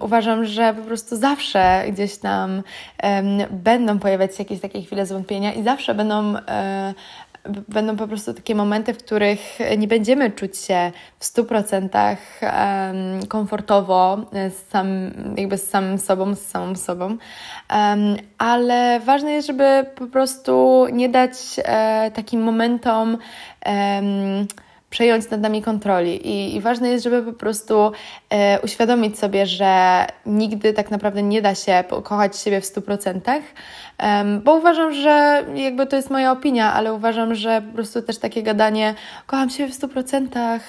uważam, 0.00 0.44
że 0.44 0.74
po 0.74 0.82
prostu 0.82 1.16
zawsze 1.16 1.84
gdzieś 1.88 2.16
tam 2.16 2.62
um, 3.02 3.38
będą 3.50 3.98
pojawiać 3.98 4.36
się 4.36 4.42
jakieś 4.42 4.60
takie 4.60 4.82
chwile 4.82 5.06
zwątpienia 5.06 5.52
i 5.52 5.62
zawsze 5.62 5.94
będą 5.94 6.32
um, 6.32 6.42
będą 7.68 7.96
po 7.96 8.08
prostu 8.08 8.34
takie 8.34 8.54
momenty, 8.54 8.94
w 8.94 8.98
których 8.98 9.40
nie 9.78 9.88
będziemy 9.88 10.30
czuć 10.30 10.58
się 10.58 10.92
w 11.18 11.24
100% 11.24 12.16
um, 12.42 13.26
komfortowo 13.26 14.18
z, 14.32 14.70
sam, 14.70 14.88
jakby 15.36 15.58
z 15.58 15.70
samym 15.70 15.98
sobą, 15.98 16.34
z 16.34 16.40
samą 16.40 16.76
sobą, 16.76 17.16
ale 18.38 19.00
ważne 19.00 19.32
jest, 19.32 19.46
żeby 19.46 19.86
po 19.94 20.06
prostu 20.06 20.86
nie 20.92 21.08
dać 21.08 21.36
e, 21.58 22.10
takim 22.14 22.42
momentom 22.42 23.18
przejąć 24.94 25.30
nad 25.30 25.40
nami 25.40 25.62
kontroli. 25.62 26.26
I, 26.28 26.56
i 26.56 26.60
ważne 26.60 26.88
jest, 26.88 27.04
żeby 27.04 27.22
po 27.22 27.38
prostu 27.38 27.92
e, 28.30 28.60
uświadomić 28.60 29.18
sobie, 29.18 29.46
że 29.46 30.06
nigdy 30.26 30.72
tak 30.72 30.90
naprawdę 30.90 31.22
nie 31.22 31.42
da 31.42 31.54
się 31.54 31.84
kochać 32.02 32.38
siebie 32.38 32.60
w 32.60 32.64
100%, 32.64 33.20
um, 34.02 34.40
bo 34.40 34.54
uważam, 34.54 34.94
że 34.94 35.44
jakby 35.54 35.86
to 35.86 35.96
jest 35.96 36.10
moja 36.10 36.32
opinia, 36.32 36.72
ale 36.72 36.94
uważam, 36.94 37.34
że 37.34 37.62
po 37.62 37.74
prostu 37.74 38.02
też 38.02 38.18
takie 38.18 38.42
gadanie 38.42 38.94
kocham 39.26 39.50
siebie 39.50 39.72
w 39.72 39.78
100%, 39.78 40.60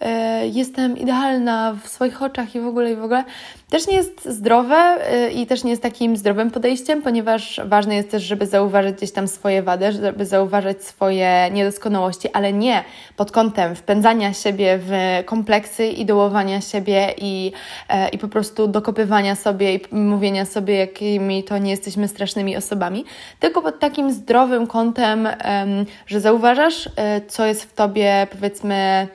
e, 0.00 0.48
jestem 0.48 0.98
idealna 0.98 1.76
w 1.84 1.88
swoich 1.88 2.22
oczach 2.22 2.54
i 2.54 2.60
w 2.60 2.66
ogóle 2.66 2.92
i 2.92 2.96
w 2.96 3.04
ogóle 3.04 3.24
też 3.72 3.86
nie 3.86 3.96
jest 3.96 4.28
zdrowe 4.28 4.76
e, 4.76 5.30
i 5.30 5.46
też 5.46 5.64
nie 5.64 5.70
jest 5.70 5.82
takim 5.82 6.16
zdrowym 6.16 6.50
podejściem, 6.50 7.02
ponieważ 7.02 7.60
ważne 7.64 7.96
jest 7.96 8.10
też, 8.10 8.22
żeby 8.22 8.46
zauważyć 8.46 8.96
gdzieś 8.96 9.12
tam 9.12 9.28
swoje 9.28 9.62
wady, 9.62 9.92
żeby 9.92 10.26
zauważyć 10.26 10.84
swoje 10.84 11.50
niedoskonałości, 11.52 12.28
ale 12.32 12.52
nie 12.52 12.84
pod 13.16 13.30
kątem 13.30 13.74
wpędzania 13.74 14.32
siebie 14.32 14.78
w 14.82 14.92
kompleksy 15.26 15.86
i 15.86 16.04
dołowania 16.04 16.60
siebie 16.60 17.14
i, 17.18 17.52
e, 17.88 18.08
i 18.08 18.18
po 18.18 18.28
prostu 18.28 18.66
dokopywania 18.66 19.34
sobie 19.34 19.74
i 19.74 19.80
mówienia 19.94 20.44
sobie, 20.44 20.76
jakimi 20.76 21.44
to 21.44 21.58
nie 21.58 21.70
jesteśmy 21.70 22.08
strasznymi 22.08 22.56
osobami, 22.56 23.04
tylko 23.40 23.62
pod 23.62 23.78
takim 23.78 24.12
zdrowym 24.12 24.66
kątem, 24.66 25.28
że 26.06 26.20
zauważasz, 26.20 26.88
e, 26.96 27.20
co 27.20 27.46
jest 27.46 27.62
w 27.62 27.74
tobie, 27.74 28.26
powiedzmy, 28.32 29.08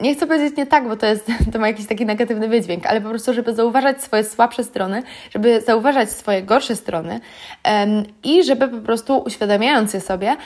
nie 0.00 0.14
chcę 0.14 0.26
powiedzieć 0.26 0.56
nie 0.56 0.66
tak, 0.66 0.88
bo 0.88 0.96
to, 0.96 1.06
jest, 1.06 1.26
to 1.52 1.58
ma 1.58 1.66
jakiś 1.66 1.86
taki 1.86 2.06
negatywny 2.06 2.48
wydźwięk, 2.48 2.86
ale 2.86 3.00
po 3.00 3.08
prostu, 3.08 3.34
żeby 3.34 3.54
zauważać 3.54 4.02
swoje 4.02 4.24
słabsze 4.24 4.64
strony, 4.64 5.02
żeby 5.30 5.60
zauważać 5.60 6.10
swoje 6.10 6.42
gorsze 6.42 6.76
strony 6.76 7.20
um, 7.64 8.04
i 8.24 8.44
żeby 8.44 8.68
po 8.68 8.78
prostu 8.78 9.18
uświadamiając 9.18 9.94
je 9.94 10.00
sobie, 10.00 10.36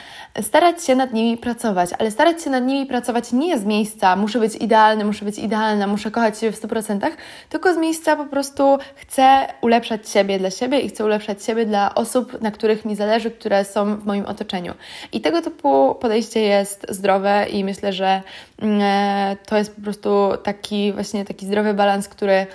starać 0.41 0.85
się 0.85 0.95
nad 0.95 1.13
nimi 1.13 1.37
pracować, 1.37 1.89
ale 1.99 2.11
starać 2.11 2.43
się 2.43 2.49
nad 2.49 2.65
nimi 2.65 2.85
pracować 2.85 3.31
nie 3.31 3.59
z 3.59 3.65
miejsca 3.65 4.15
muszę 4.15 4.39
być 4.39 4.55
idealny, 4.55 5.05
muszę 5.05 5.25
być 5.25 5.39
idealna, 5.39 5.87
muszę 5.87 6.11
kochać 6.11 6.39
siebie 6.39 6.51
w 6.51 6.61
100%, 6.61 7.09
tylko 7.49 7.73
z 7.73 7.77
miejsca 7.77 8.15
po 8.15 8.25
prostu 8.25 8.77
chcę 8.95 9.47
ulepszać 9.61 10.09
siebie 10.09 10.39
dla 10.39 10.51
siebie 10.51 10.79
i 10.79 10.89
chcę 10.89 11.05
ulepszać 11.05 11.43
siebie 11.43 11.65
dla 11.65 11.95
osób, 11.95 12.41
na 12.41 12.51
których 12.51 12.85
mi 12.85 12.95
zależy, 12.95 13.31
które 13.31 13.65
są 13.65 13.95
w 13.95 14.05
moim 14.05 14.25
otoczeniu. 14.25 14.73
I 15.11 15.21
tego 15.21 15.41
typu 15.41 15.95
podejście 15.95 16.41
jest 16.41 16.85
zdrowe 16.89 17.45
i 17.51 17.63
myślę, 17.63 17.93
że 17.93 18.21
mm, 18.61 18.81
e, 18.81 19.35
to 19.45 19.57
jest 19.57 19.75
po 19.75 19.81
prostu 19.81 20.31
taki 20.43 20.93
właśnie 20.93 21.25
taki 21.25 21.45
zdrowy 21.45 21.73
balans, 21.73 22.07
który 22.07 22.47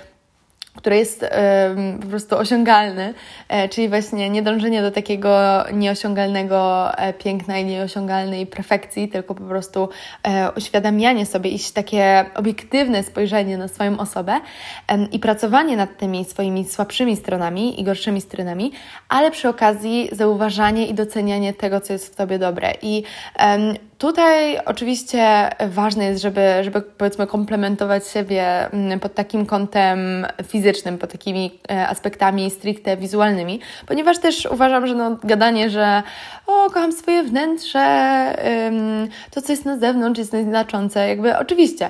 który 0.79 0.97
jest 0.97 1.25
po 2.01 2.07
prostu 2.07 2.37
osiągalny, 2.37 3.13
e, 3.47 3.69
czyli 3.69 3.89
właśnie 3.89 4.29
nie 4.29 4.41
dążenie 4.41 4.81
do 4.81 4.91
takiego 4.91 5.63
nieosiągalnego 5.73 6.91
e, 6.97 7.13
piękna 7.13 7.57
i 7.57 7.65
nieosiągalnej 7.65 8.47
perfekcji, 8.47 9.09
tylko 9.09 9.35
po 9.35 9.43
prostu 9.43 9.89
e, 10.23 10.51
uświadamianie 10.51 11.25
sobie, 11.25 11.49
iść 11.49 11.71
takie 11.71 12.25
obiektywne 12.35 13.03
spojrzenie 13.03 13.57
na 13.57 13.67
swoją 13.67 13.99
osobę 13.99 14.39
i 15.11 15.19
pracowanie 15.19 15.77
nad 15.77 15.97
tymi 15.97 16.25
swoimi 16.25 16.65
słabszymi 16.65 17.15
stronami 17.15 17.81
i 17.81 17.83
gorszymi 17.83 18.21
stronami, 18.21 18.71
ale 19.09 19.31
przy 19.31 19.49
okazji 19.49 20.09
zauważanie 20.11 20.87
i 20.87 20.93
docenianie 20.93 21.53
tego, 21.53 21.81
co 21.81 21.93
jest 21.93 22.13
w 22.13 22.15
Tobie 22.15 22.39
dobre. 22.39 22.73
I 22.81 23.03
Tutaj 23.99 24.59
oczywiście 24.65 25.49
ważne 25.67 26.05
jest, 26.05 26.21
żeby, 26.21 26.41
żeby 26.61 26.81
powiedzmy 26.81 27.27
komplementować 27.27 28.07
siebie 28.07 28.71
mm, 28.71 28.99
pod 28.99 29.13
takim 29.13 29.45
kątem 29.45 30.27
fizycznym, 30.43 30.97
pod 30.97 31.11
takimi 31.11 31.59
e, 31.71 31.87
aspektami 31.87 32.51
stricte 32.51 32.97
wizualnymi, 32.97 33.59
ponieważ 33.87 34.19
też 34.19 34.45
uważam, 34.45 34.87
że 34.87 34.95
no, 34.95 35.17
gadanie, 35.23 35.69
że 35.69 36.03
o, 36.47 36.69
kocham 36.69 36.91
swoje 36.91 37.23
wnętrze, 37.23 37.85
to 39.31 39.41
co 39.41 39.53
jest 39.53 39.65
na 39.65 39.77
zewnątrz 39.77 40.19
jest 40.19 40.33
nieznaczące, 40.33 41.09
jakby 41.09 41.37
oczywiście 41.37 41.89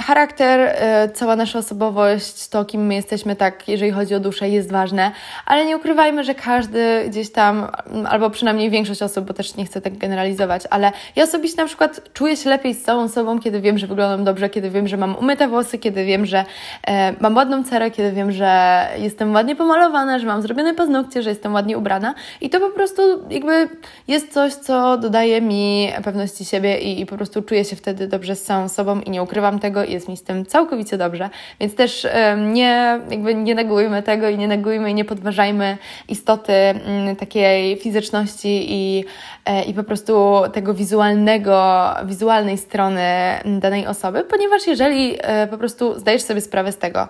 charakter, 0.00 0.60
e, 0.60 1.08
cała 1.08 1.36
nasza 1.36 1.58
osobowość, 1.58 2.48
to 2.48 2.64
kim 2.64 2.86
my 2.86 2.94
jesteśmy, 2.94 3.36
tak, 3.36 3.68
jeżeli 3.68 3.90
chodzi 3.90 4.14
o 4.14 4.20
duszę, 4.20 4.48
jest 4.48 4.70
ważne, 4.72 5.10
ale 5.46 5.66
nie 5.66 5.76
ukrywajmy, 5.76 6.24
że 6.24 6.34
każdy 6.34 7.04
gdzieś 7.08 7.32
tam, 7.32 7.68
albo 8.08 8.30
przynajmniej 8.30 8.70
większość 8.70 9.02
osób, 9.02 9.24
bo 9.24 9.34
też 9.34 9.56
nie 9.56 9.64
chcę 9.64 9.80
tak 9.80 9.98
generalizować, 9.98 10.62
ale 10.70 10.92
ja 11.16 11.24
osobiście 11.24 11.62
na 11.62 11.68
przykład 11.68 12.00
czuję 12.12 12.36
się 12.36 12.50
lepiej 12.50 12.74
z 12.74 12.82
całą 12.82 13.08
sobą, 13.08 13.40
kiedy 13.40 13.60
wiem, 13.60 13.78
że 13.78 13.86
wyglądam 13.86 14.24
dobrze, 14.24 14.48
kiedy 14.48 14.70
wiem, 14.70 14.88
że 14.88 14.96
mam 14.96 15.16
umyte 15.16 15.48
włosy, 15.48 15.78
kiedy 15.78 16.04
wiem, 16.04 16.26
że 16.26 16.44
e, 16.86 17.14
mam 17.20 17.36
ładną 17.36 17.64
cerę, 17.64 17.90
kiedy 17.90 18.12
wiem, 18.12 18.32
że 18.32 18.82
jestem 18.98 19.34
ładnie 19.34 19.56
pomalowana, 19.56 20.18
że 20.18 20.26
mam 20.26 20.42
zrobione 20.42 20.74
paznokcie, 20.74 21.22
że 21.22 21.30
jestem 21.30 21.54
ładnie 21.54 21.78
ubrana. 21.78 22.14
I 22.40 22.50
to 22.50 22.60
po 22.60 22.70
prostu 22.70 23.02
jakby 23.30 23.68
jest 24.08 24.32
coś, 24.32 24.54
co 24.54 24.98
dodaje 24.98 25.40
mi 25.40 25.92
pewności 26.04 26.44
siebie 26.44 26.80
i, 26.80 27.00
i 27.00 27.06
po 27.06 27.16
prostu 27.16 27.42
czuję 27.42 27.64
się 27.64 27.76
wtedy 27.76 28.08
dobrze 28.08 28.36
z 28.36 28.42
całą 28.42 28.68
sobą 28.68 29.00
i 29.00 29.10
nie 29.10 29.22
ukrywam 29.22 29.58
tego 29.58 29.81
jest 29.84 30.08
mi 30.08 30.16
z 30.16 30.22
tym 30.22 30.46
całkowicie 30.46 30.98
dobrze, 30.98 31.30
więc 31.60 31.74
też 31.74 32.06
nie, 32.36 33.00
jakby 33.10 33.34
nie 33.34 33.54
negujmy 33.54 34.02
tego 34.02 34.28
i 34.28 34.38
nie 34.38 34.48
negujmy 34.48 34.90
i 34.90 34.94
nie 34.94 35.04
podważajmy 35.04 35.78
istoty 36.08 36.52
mm, 36.52 37.16
takiej 37.16 37.76
fizyczności 37.76 38.66
i, 38.68 39.04
e, 39.44 39.64
i 39.64 39.74
po 39.74 39.84
prostu 39.84 40.42
tego 40.52 40.74
wizualnego, 40.74 41.84
wizualnej 42.04 42.58
strony 42.58 43.02
danej 43.44 43.86
osoby, 43.86 44.24
ponieważ 44.24 44.66
jeżeli 44.66 45.16
e, 45.20 45.46
po 45.46 45.58
prostu 45.58 45.98
zdajesz 45.98 46.22
sobie 46.22 46.40
sprawę 46.40 46.72
z 46.72 46.78
tego, 46.78 47.08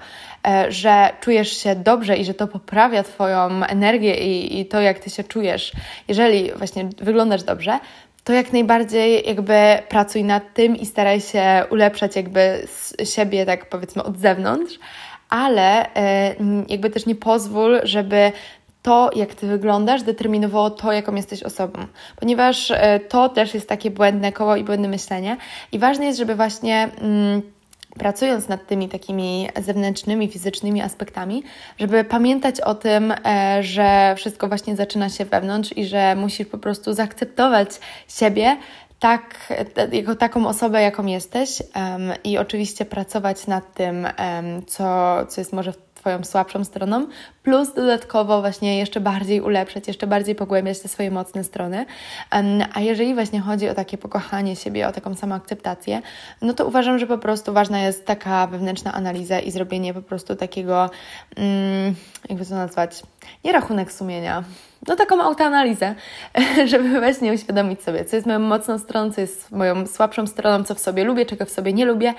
e, 0.49 0.73
że 0.73 1.11
czujesz 1.21 1.63
się 1.63 1.75
dobrze 1.75 2.17
i 2.17 2.25
że 2.25 2.35
to 2.35 2.47
poprawia 2.47 3.03
Twoją 3.03 3.65
energię 3.65 4.15
i, 4.15 4.61
i 4.61 4.67
to, 4.67 4.81
jak 4.81 4.99
Ty 4.99 5.11
się 5.11 5.25
czujesz, 5.25 5.73
jeżeli 6.09 6.53
właśnie 6.53 6.89
wyglądasz 6.99 7.43
dobrze, 7.43 7.79
to 8.25 8.33
jak 8.33 8.53
najbardziej 8.53 9.29
jakby 9.29 9.79
pracuj 9.89 10.25
nad 10.25 10.55
tym 10.55 10.77
i 10.77 10.87
staraj 10.87 11.21
się 11.21 11.65
ulepszać 11.71 12.17
jakby 12.17 12.67
siebie, 13.05 13.47
tak 13.47 13.69
powiedzmy, 13.69 14.03
od 14.03 14.19
zewnątrz, 14.19 14.79
ale 15.29 15.95
e, 15.95 16.35
jakby 16.69 16.91
też 16.91 17.07
nie 17.07 17.15
pozwól, 17.15 17.81
żeby 17.83 18.33
to, 18.83 19.11
jak 19.17 19.35
ty 19.35 19.47
wyglądasz, 19.47 20.03
determinowało 20.03 20.71
to, 20.71 20.93
jaką 20.93 21.15
jesteś 21.15 21.43
osobą, 21.43 21.87
ponieważ 22.17 22.71
e, 22.71 23.01
to 23.01 23.29
też 23.29 23.55
jest 23.55 23.69
takie 23.69 23.91
błędne 23.91 24.33
koło 24.33 24.57
i 24.57 24.65
błędne 24.65 24.89
myślenie. 24.89 25.37
I 25.73 25.79
ważne 25.79 26.07
jest, 26.07 26.19
żeby 26.19 26.35
właśnie. 26.35 26.89
Pracując 27.99 28.49
nad 28.49 28.67
tymi 28.67 28.89
takimi 28.89 29.49
zewnętrznymi, 29.61 30.29
fizycznymi 30.29 30.83
aspektami, 30.83 31.43
żeby 31.79 32.05
pamiętać 32.05 32.61
o 32.61 32.75
tym, 32.75 33.15
e, 33.25 33.63
że 33.63 34.15
wszystko 34.17 34.49
właśnie 34.49 34.77
zaczyna 34.77 35.09
się 35.09 35.25
wewnątrz 35.25 35.77
i 35.77 35.85
że 35.85 36.17
musisz 36.17 36.47
po 36.47 36.59
prostu 36.59 36.93
zaakceptować 36.93 37.69
siebie 38.09 38.57
tak, 38.99 39.53
jako 39.93 40.15
taką 40.15 40.47
osobę, 40.47 40.83
jaką 40.83 41.07
jesteś 41.07 41.63
um, 41.77 42.13
i 42.25 42.39
oczywiście 42.39 42.85
pracować 42.85 43.47
nad 43.47 43.75
tym, 43.75 44.07
um, 44.19 44.67
co, 44.67 45.17
co 45.27 45.41
jest 45.41 45.53
może 45.53 45.73
Twoją 46.03 46.25
słabszą 46.25 46.65
stroną, 46.65 47.07
plus 47.43 47.75
dodatkowo 47.75 48.41
właśnie 48.41 48.79
jeszcze 48.79 49.01
bardziej 49.01 49.41
ulepszać, 49.41 49.89
jeszcze 49.89 50.07
bardziej 50.07 50.35
pogłębiać 50.35 50.81
te 50.81 50.89
swoje 50.89 51.11
mocne 51.11 51.45
strony. 51.45 51.87
A 52.75 52.81
jeżeli 52.81 53.15
właśnie 53.15 53.41
chodzi 53.41 53.69
o 53.69 53.75
takie 53.75 53.99
pokochanie 53.99 54.57
siebie, 54.57 54.89
o 54.89 54.93
taką 54.93 55.15
samą 55.15 55.35
akceptację, 55.35 56.03
no 56.43 56.55
to 56.55 56.67
uważam, 56.67 56.99
że 56.99 57.07
po 57.07 57.19
prostu 57.19 57.53
ważna 57.53 57.81
jest 57.81 58.07
taka 58.07 58.47
wewnętrzna 58.47 58.93
analiza 58.93 59.41
i 59.41 59.51
zrobienie 59.51 59.95
po 59.95 60.03
prostu 60.03 60.37
takiego, 60.37 60.91
mm, 61.37 61.95
jakby 62.29 62.47
to 62.47 62.55
nazwać, 62.55 63.03
nie 63.45 63.53
rachunek 63.53 63.93
sumienia, 63.93 64.45
no 64.89 64.97
taką 64.97 65.23
autoanalizę, 65.23 65.95
żeby 66.71 67.01
właśnie 67.01 67.33
uświadomić 67.33 67.83
sobie, 67.83 68.05
co 68.05 68.17
jest 68.17 68.27
moją 68.27 68.39
mocną 68.39 68.79
stroną, 68.79 69.13
co 69.13 69.21
jest 69.21 69.51
moją 69.51 69.87
słabszą 69.87 70.27
stroną, 70.27 70.65
co 70.65 70.75
w 70.75 70.79
sobie 70.79 71.05
lubię, 71.05 71.27
czego 71.27 71.45
w 71.45 71.51
sobie 71.51 71.73
nie 71.73 71.85
lubię, 71.85 72.15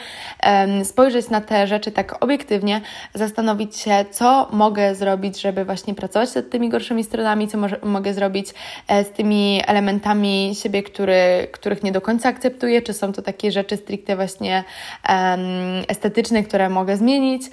spojrzeć 0.84 1.30
na 1.30 1.42
te 1.42 1.68
rzeczy 1.68 1.92
tak 1.92 2.24
obiektywnie, 2.24 2.82
zastanowić 3.14 3.78
się, 3.78 4.06
co 4.12 4.50
mogę 4.52 4.96
zrobić, 4.96 5.13
żeby 5.42 5.66
właśnie 5.66 5.96
pracować 5.96 6.36
nad 6.36 6.50
tymi 6.50 6.70
gorszymi 6.70 7.04
stronami, 7.04 7.48
co 7.48 7.58
może, 7.58 7.78
mogę 7.84 8.14
zrobić 8.14 8.48
e, 8.88 9.04
z 9.04 9.12
tymi 9.12 9.62
elementami 9.68 10.52
siebie, 10.64 10.84
który, 10.84 11.48
których 11.52 11.84
nie 11.84 11.92
do 11.92 12.02
końca 12.02 12.30
akceptuję, 12.30 12.82
czy 12.82 12.94
są 12.94 13.14
to 13.14 13.22
takie 13.22 13.52
rzeczy 13.52 13.78
stricte 13.78 14.16
właśnie 14.16 14.64
um, 15.10 15.40
estetyczne, 15.88 16.44
które 16.44 16.70
mogę 16.70 16.98
zmienić. 16.98 17.44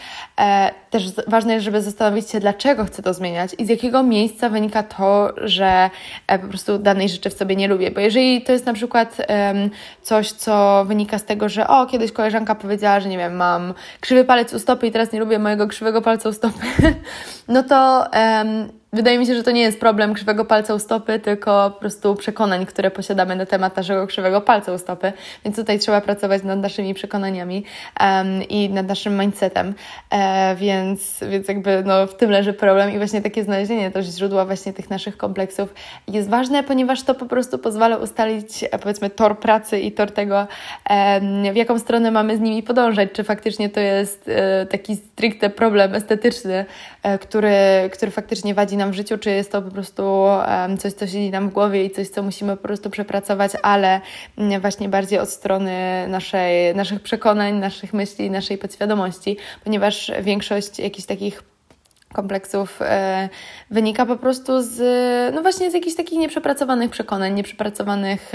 E, 0.40 0.70
też 0.90 1.05
ważne 1.27 1.53
jest, 1.53 1.64
żeby 1.64 1.83
zastanowić 1.83 2.31
się, 2.31 2.40
dlaczego 2.40 2.85
chcę 2.85 3.03
to 3.03 3.14
zmieniać 3.14 3.51
i 3.59 3.66
z 3.66 3.68
jakiego 3.68 4.03
miejsca 4.03 4.49
wynika 4.49 4.83
to, 4.83 5.33
że 5.37 5.90
e, 6.27 6.38
po 6.38 6.49
prostu 6.49 6.79
danej 6.79 7.09
rzeczy 7.09 7.31
w 7.31 7.35
sobie 7.35 7.57
nie 7.57 7.68
lubię. 7.68 7.90
Bo 7.90 8.01
jeżeli 8.01 8.42
to 8.42 8.53
jest 8.53 8.66
na 8.66 8.73
przykład 8.73 9.16
um, 9.18 9.70
coś, 10.03 10.33
co 10.33 10.85
wynika 10.85 11.18
z 11.18 11.25
tego, 11.25 11.49
że 11.49 11.68
o, 11.68 11.87
kiedyś 11.87 12.12
koleżanka 12.12 12.55
powiedziała, 12.55 13.01
że 13.01 13.09
nie 13.09 13.18
wiem, 13.18 13.37
mam 13.37 13.75
krzywy 14.01 14.25
palec 14.25 14.55
u 14.55 14.59
stopy 14.59 14.87
i 14.87 14.92
teraz 14.92 15.12
nie 15.12 15.20
lubię 15.20 15.38
mojego 15.38 15.66
krzywego 15.66 16.03
palca 16.03 16.29
u 16.29 16.33
stopy, 16.33 16.66
no 17.51 17.63
to 17.63 18.09
um, 18.13 18.80
Wydaje 18.92 19.18
mi 19.18 19.26
się, 19.26 19.35
że 19.35 19.42
to 19.42 19.50
nie 19.50 19.61
jest 19.61 19.81
problem 19.81 20.14
krzywego 20.14 20.44
palca 20.44 20.74
u 20.74 20.79
stopy, 20.79 21.18
tylko 21.18 21.70
po 21.70 21.81
prostu 21.81 22.14
przekonań, 22.14 22.66
które 22.66 22.90
posiadamy 22.90 23.37
na 23.37 23.46
temat 23.46 23.76
naszego 23.76 24.07
krzywego 24.07 24.40
palca 24.40 24.72
u 24.72 24.79
stopy. 24.79 25.12
Więc 25.44 25.57
tutaj 25.57 25.79
trzeba 25.79 26.00
pracować 26.00 26.42
nad 26.42 26.59
naszymi 26.59 26.94
przekonaniami 26.94 27.64
um, 28.00 28.42
i 28.42 28.70
nad 28.70 28.87
naszym 28.87 29.18
mindsetem. 29.18 29.74
E, 30.11 30.57
więc, 30.57 31.20
więc 31.31 31.48
jakby 31.48 31.83
no, 31.87 32.07
w 32.07 32.16
tym 32.16 32.31
leży 32.31 32.53
problem 32.53 32.94
i 32.94 32.96
właśnie 32.96 33.22
takie 33.22 33.44
znalezienie 33.44 33.90
też 33.90 34.07
źródła 34.07 34.44
właśnie 34.44 34.72
tych 34.72 34.90
naszych 34.90 35.16
kompleksów 35.16 35.74
jest 36.09 36.29
ważne, 36.29 36.62
ponieważ 36.62 37.03
to 37.03 37.14
po 37.14 37.26
prostu 37.26 37.59
pozwala 37.59 37.96
ustalić 37.96 38.64
e, 38.70 38.79
powiedzmy 38.79 39.11
tor 39.11 39.38
pracy 39.38 39.81
i 39.81 39.92
tor 39.92 40.11
tego, 40.11 40.46
w 41.53 41.57
jaką 41.57 41.79
stronę 41.79 42.11
mamy 42.11 42.37
z 42.37 42.40
nimi 42.40 42.62
podążać. 42.62 43.09
Czy 43.12 43.24
faktycznie 43.24 43.68
to 43.68 43.81
jest 43.81 44.29
e, 44.29 44.66
taki 44.66 44.96
stricte 44.96 45.50
problem 45.50 45.94
estetyczny, 45.94 46.64
e, 47.03 47.18
który, 47.18 47.50
który 47.92 48.11
faktycznie 48.11 48.55
wadzi 48.55 48.80
nam 48.81 48.90
w 48.90 48.95
życiu, 48.95 49.19
czy 49.19 49.31
jest 49.31 49.53
to 49.53 49.62
po 49.62 49.71
prostu 49.71 50.03
coś, 50.79 50.93
co 50.93 51.07
siedzi 51.07 51.31
nam 51.31 51.51
w 51.51 51.53
głowie 51.53 51.85
i 51.85 51.90
coś, 51.90 52.09
co 52.09 52.23
musimy 52.23 52.57
po 52.57 52.62
prostu 52.62 52.90
przepracować, 52.90 53.53
ale 53.62 54.01
mm, 54.38 54.61
właśnie 54.61 54.88
bardziej 54.88 55.19
od 55.19 55.31
strony 55.31 56.07
naszej, 56.09 56.75
naszych 56.75 57.01
przekonań, 57.01 57.55
naszych 57.55 57.93
myśli, 57.93 58.31
naszej 58.31 58.59
podświadomości, 58.59 59.37
ponieważ 59.64 60.12
większość 60.23 60.79
jakichś 60.79 61.07
takich 61.07 61.43
kompleksów 62.12 62.83
e, 62.83 63.29
wynika 63.70 64.07
po 64.07 64.16
prostu 64.16 64.62
z, 64.62 64.79
no 65.35 65.42
właśnie 65.42 65.70
z 65.70 65.75
jakichś 65.75 65.96
takich 65.96 66.18
nieprzepracowanych 66.18 66.90
przekonań, 66.90 67.35
nieprzepracowanych 67.35 68.33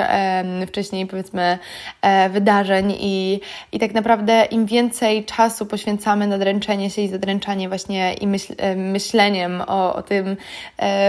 wcześniej 0.68 1.08
powiedzmy 1.08 1.58
e, 2.02 2.30
wydarzeń 2.30 2.94
i, 3.00 3.40
i 3.72 3.80
tak 3.80 3.94
naprawdę 3.94 4.46
im 4.46 4.66
więcej 4.66 5.26
czasu 5.26 5.66
poświęcamy 5.66 6.28
na 6.28 6.38
dręczenie 6.38 6.90
się 6.90 7.02
i 7.02 7.08
zadręczanie 7.08 7.70
właśnie 7.70 8.14
i 8.14 8.28
myśl, 8.28 8.54
e, 8.58 8.76
myśleniem 8.76 9.62
o, 9.68 9.96
o 9.96 10.02
tym, 10.02 10.38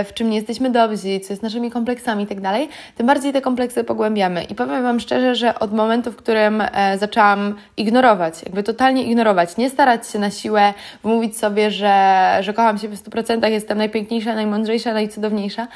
w 0.05 0.14
czym 0.14 0.31
nie 0.31 0.37
jesteśmy 0.37 0.70
dobrzy, 0.70 1.20
co 1.20 1.33
jest 1.33 1.42
naszymi 1.42 1.70
kompleksami 1.70 2.24
i 2.24 2.26
tak 2.26 2.40
dalej, 2.40 2.68
tym 2.96 3.07
bardziej 3.07 3.33
te 3.33 3.40
kompleksy 3.40 3.85
pogłębiamy. 3.85 4.44
I 4.44 4.55
powiem 4.55 4.83
Wam 4.83 5.00
szczerze, 5.00 5.35
że 5.35 5.59
od 5.59 5.72
momentu, 5.72 6.12
w 6.12 6.16
którym 6.16 6.62
zaczęłam 6.98 7.55
ignorować, 7.76 8.42
jakby 8.42 8.62
totalnie 8.62 9.02
ignorować, 9.05 9.57
nie 9.57 9.70
starać 9.70 10.11
się 10.11 10.18
na 10.18 10.31
siłę 10.31 10.74
wmówić 11.05 11.38
sobie, 11.38 11.70
że, 11.70 12.38
że 12.40 12.56
kocham 12.57 12.79
siebie 12.79 12.97
w 12.97 13.03
100%, 13.03 13.51
jestem 13.51 13.79
najpiękniejsza, 13.79 14.35
najmądrzejsza, 14.35 14.92
najcudowniejsza. 14.92 15.69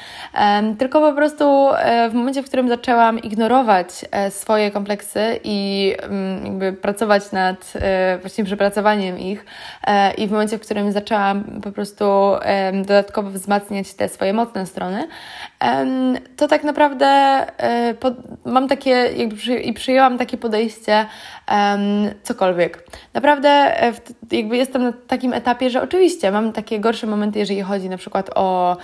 Tylko 0.77 0.99
po 0.99 1.13
prostu 1.13 1.69
e, 1.73 2.09
w 2.09 2.13
momencie, 2.13 2.43
w 2.43 2.45
którym 2.45 2.69
zaczęłam 2.69 3.19
ignorować 3.19 3.87
e, 4.11 4.31
swoje 4.31 4.71
kompleksy 4.71 5.39
i 5.43 5.93
mm, 6.01 6.45
jakby 6.45 6.73
pracować 6.73 7.31
nad 7.31 7.73
e, 7.75 8.17
właśnie 8.21 8.43
przepracowaniem 8.43 9.19
ich 9.19 9.45
i 10.17 10.27
w 10.27 10.31
momencie, 10.31 10.57
w 10.57 10.61
którym 10.61 10.91
zaczęłam 10.91 11.43
po 11.63 11.71
prostu 11.71 12.05
dodatkowo 12.73 13.29
wzmacniać 13.29 13.93
te 13.93 14.09
swoje 14.09 14.33
mocne 14.33 14.65
strony, 14.65 15.07
to 16.35 16.47
tak 16.47 16.63
naprawdę 16.63 17.41
mam 18.45 18.67
takie, 18.67 19.09
i 19.63 19.73
przyjęłam 19.73 20.17
takie 20.17 20.37
podejście 20.37 21.05
cokolwiek. 22.23 22.87
Naprawdę 23.13 23.75
jakby 24.31 24.57
jestem 24.57 24.83
na 24.83 24.93
takim 25.07 25.33
etapie, 25.33 25.69
że 25.69 25.81
oczywiście 25.81 26.31
mam 26.31 26.53
takie 26.53 26.79
gorsze 26.79 27.07
momenty, 27.07 27.39
jeżeli 27.39 27.61
chodzi 27.61 27.89
na 27.89 27.97
przykład 27.97 28.29
o, 28.35 28.77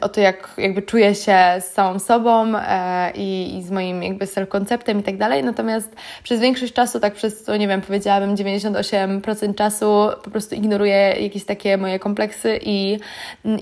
o 0.00 0.08
to, 0.08 0.20
jak 0.20 0.54
jakby 0.58 0.82
czuję 0.82 1.14
się 1.14 1.38
z 1.60 1.64
samą 1.64 1.98
sobą 1.98 2.52
e, 2.56 3.12
i, 3.14 3.58
i 3.58 3.62
z 3.62 3.70
moim 3.70 4.02
jakby 4.02 4.24
self-konceptem 4.24 5.00
i 5.00 5.02
tak 5.02 5.16
dalej, 5.16 5.44
natomiast 5.44 5.96
przez 6.22 6.40
większość 6.40 6.72
czasu, 6.72 7.00
tak 7.00 7.14
przez 7.14 7.48
nie 7.58 7.68
wiem, 7.68 7.80
powiedziałabym 7.80 8.34
98% 8.36 9.54
czasu 9.54 10.08
po 10.24 10.30
prostu 10.30 10.54
ignoruję 10.54 11.14
jakieś 11.20 11.44
takie 11.44 11.76
moje 11.76 11.98
kompleksy 11.98 12.58
i, 12.62 12.98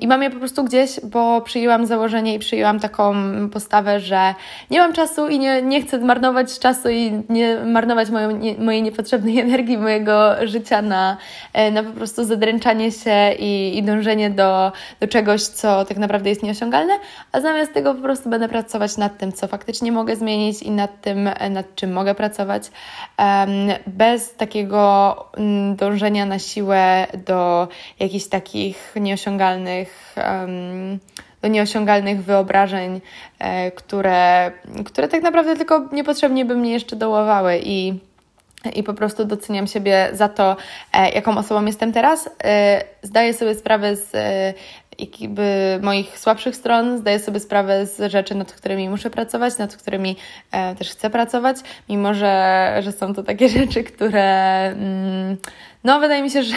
i 0.01 0.07
mam 0.07 0.23
je 0.23 0.31
po 0.31 0.39
prostu 0.39 0.65
gdzieś, 0.65 1.01
bo 1.05 1.41
przyjęłam 1.41 1.87
założenie 1.87 2.30
i 2.35 2.39
przyjęłam 2.39 2.81
taką 2.81 3.15
postawę, 3.53 4.01
że 4.01 4.35
nie 4.71 4.79
mam 4.79 4.93
czasu 4.93 5.29
i 5.29 5.39
nie, 5.39 5.63
nie 5.63 5.83
chcę 5.83 5.99
marnować 5.99 6.59
czasu 6.59 6.89
i 6.89 7.23
nie 7.29 7.57
marnować 7.65 8.11
moją, 8.11 8.31
nie, 8.31 8.55
mojej 8.55 8.83
niepotrzebnej 8.83 9.39
energii, 9.47 9.79
mojego 9.79 10.47
życia 10.47 10.83
na, 10.83 11.17
e, 11.53 11.71
na 11.71 11.83
po 11.83 11.93
prostu 11.93 12.25
zadręczanie 12.25 12.93
się 12.93 13.33
i, 13.39 13.79
i 13.79 13.83
dążenie 13.83 14.31
do, 14.31 14.73
do 15.01 15.09
czegoś, 15.09 15.43
co 15.43 15.85
tak 15.85 15.97
naprawdę 15.97 16.29
jest 16.29 16.43
nieosiągalne, 16.43 16.99
a 17.33 17.41
zamiast 17.41 17.73
tego 17.75 17.95
po 17.95 18.03
prostu 18.03 18.31
będę 18.31 18.49
pracować 18.49 18.97
nad 18.97 19.19
tym, 19.19 19.33
co 19.33 19.49
faktycznie 19.49 19.93
mogę 19.93 20.17
zmienić 20.17 20.63
i 20.63 20.71
nad 20.71 21.01
tym, 21.01 21.31
nad 21.51 21.75
czym 21.75 21.93
mogę 21.93 22.15
pracować, 22.15 22.71
bez 23.87 24.35
takiego 24.35 25.17
mm, 25.37 25.77
dążenia 25.77 26.27
na 26.27 26.39
siłę 26.39 27.07
do 27.27 27.69
jakichś 28.01 28.27
takich 28.27 28.95
nieosiągalnych 29.01 30.15
do 31.43 31.49
nieosiągalnych 31.49 32.25
wyobrażeń, 32.25 33.01
e, 33.39 33.71
które, 33.71 34.53
które 34.85 35.09
tak 35.09 35.23
naprawdę 35.23 35.57
tylko 35.57 35.89
niepotrzebnie 35.93 36.45
by 36.45 36.57
mnie 36.57 36.73
jeszcze 36.73 36.97
dołowały 36.97 37.61
i 37.65 37.95
i 38.75 38.83
po 38.83 38.95
prostu 38.95 39.25
doceniam 39.25 39.67
siebie 39.67 40.09
za 40.13 40.29
to, 40.29 40.57
e, 40.93 41.11
jaką 41.11 41.39
osobą 41.39 41.65
jestem 41.65 41.93
teraz. 41.93 42.31
E, 42.45 42.85
zdaję 43.03 43.35
sobie 43.35 43.55
sprawę 43.55 43.97
z 43.97 44.13
jakby 44.99 45.79
moich 45.83 46.19
słabszych 46.19 46.57
stron, 46.57 46.99
zdaję 46.99 47.19
sobie 47.19 47.41
sprawę 47.41 47.87
z 47.87 48.13
rzeczy, 48.13 48.35
nad 48.35 48.53
którymi 48.53 48.89
muszę 48.89 49.11
pracować, 49.11 49.59
nad 49.59 49.77
którymi 49.77 50.17
też 50.79 50.91
chcę 50.91 51.11
pracować, 51.11 51.57
mimo 51.89 52.15
że, 52.15 52.77
że 52.81 52.93
są 52.93 53.15
to 53.15 53.23
takie 53.23 53.49
rzeczy, 53.59 53.85
które 53.85 54.67
mm, 54.67 55.37
no 55.85 56.01
wydaje 56.01 56.23
mi 56.23 56.31
się, 56.31 56.43
że, 56.43 56.57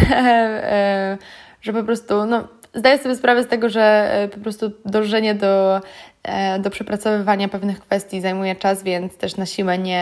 że 1.62 1.74
po 1.74 1.84
prostu 1.84 2.26
no, 2.26 2.48
zdaję 2.74 2.98
sobie 2.98 3.16
sprawę 3.16 3.44
z 3.44 3.48
tego, 3.48 3.70
że 3.70 4.10
po 4.34 4.40
prostu 4.40 4.72
dążenie 4.86 5.36
do 5.36 5.76
E, 5.78 5.82
do 6.60 6.70
przepracowywania 6.70 7.48
pewnych 7.48 7.80
kwestii 7.80 8.22
zajmuje 8.22 8.56
czas, 8.56 8.84
więc 8.84 9.18
też 9.18 9.38
na 9.38 9.46
siłę 9.46 9.78
nie, 9.78 10.02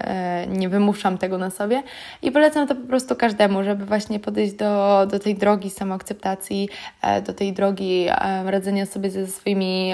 e, 0.00 0.46
nie 0.46 0.68
wymuszam 0.68 1.18
tego 1.18 1.38
na 1.38 1.50
sobie. 1.50 1.82
I 2.22 2.32
polecam 2.32 2.68
to 2.68 2.74
po 2.74 2.86
prostu 2.86 3.16
każdemu, 3.16 3.64
żeby 3.64 3.84
właśnie 3.84 4.20
podejść 4.20 4.54
do, 4.54 5.06
do 5.10 5.18
tej 5.18 5.34
drogi 5.34 5.70
samoakceptacji, 5.70 6.68
e, 7.02 7.22
do 7.22 7.32
tej 7.32 7.52
drogi 7.52 8.06
radzenia 8.44 8.86
sobie 8.86 9.10
ze 9.10 9.26
swoimi 9.26 9.92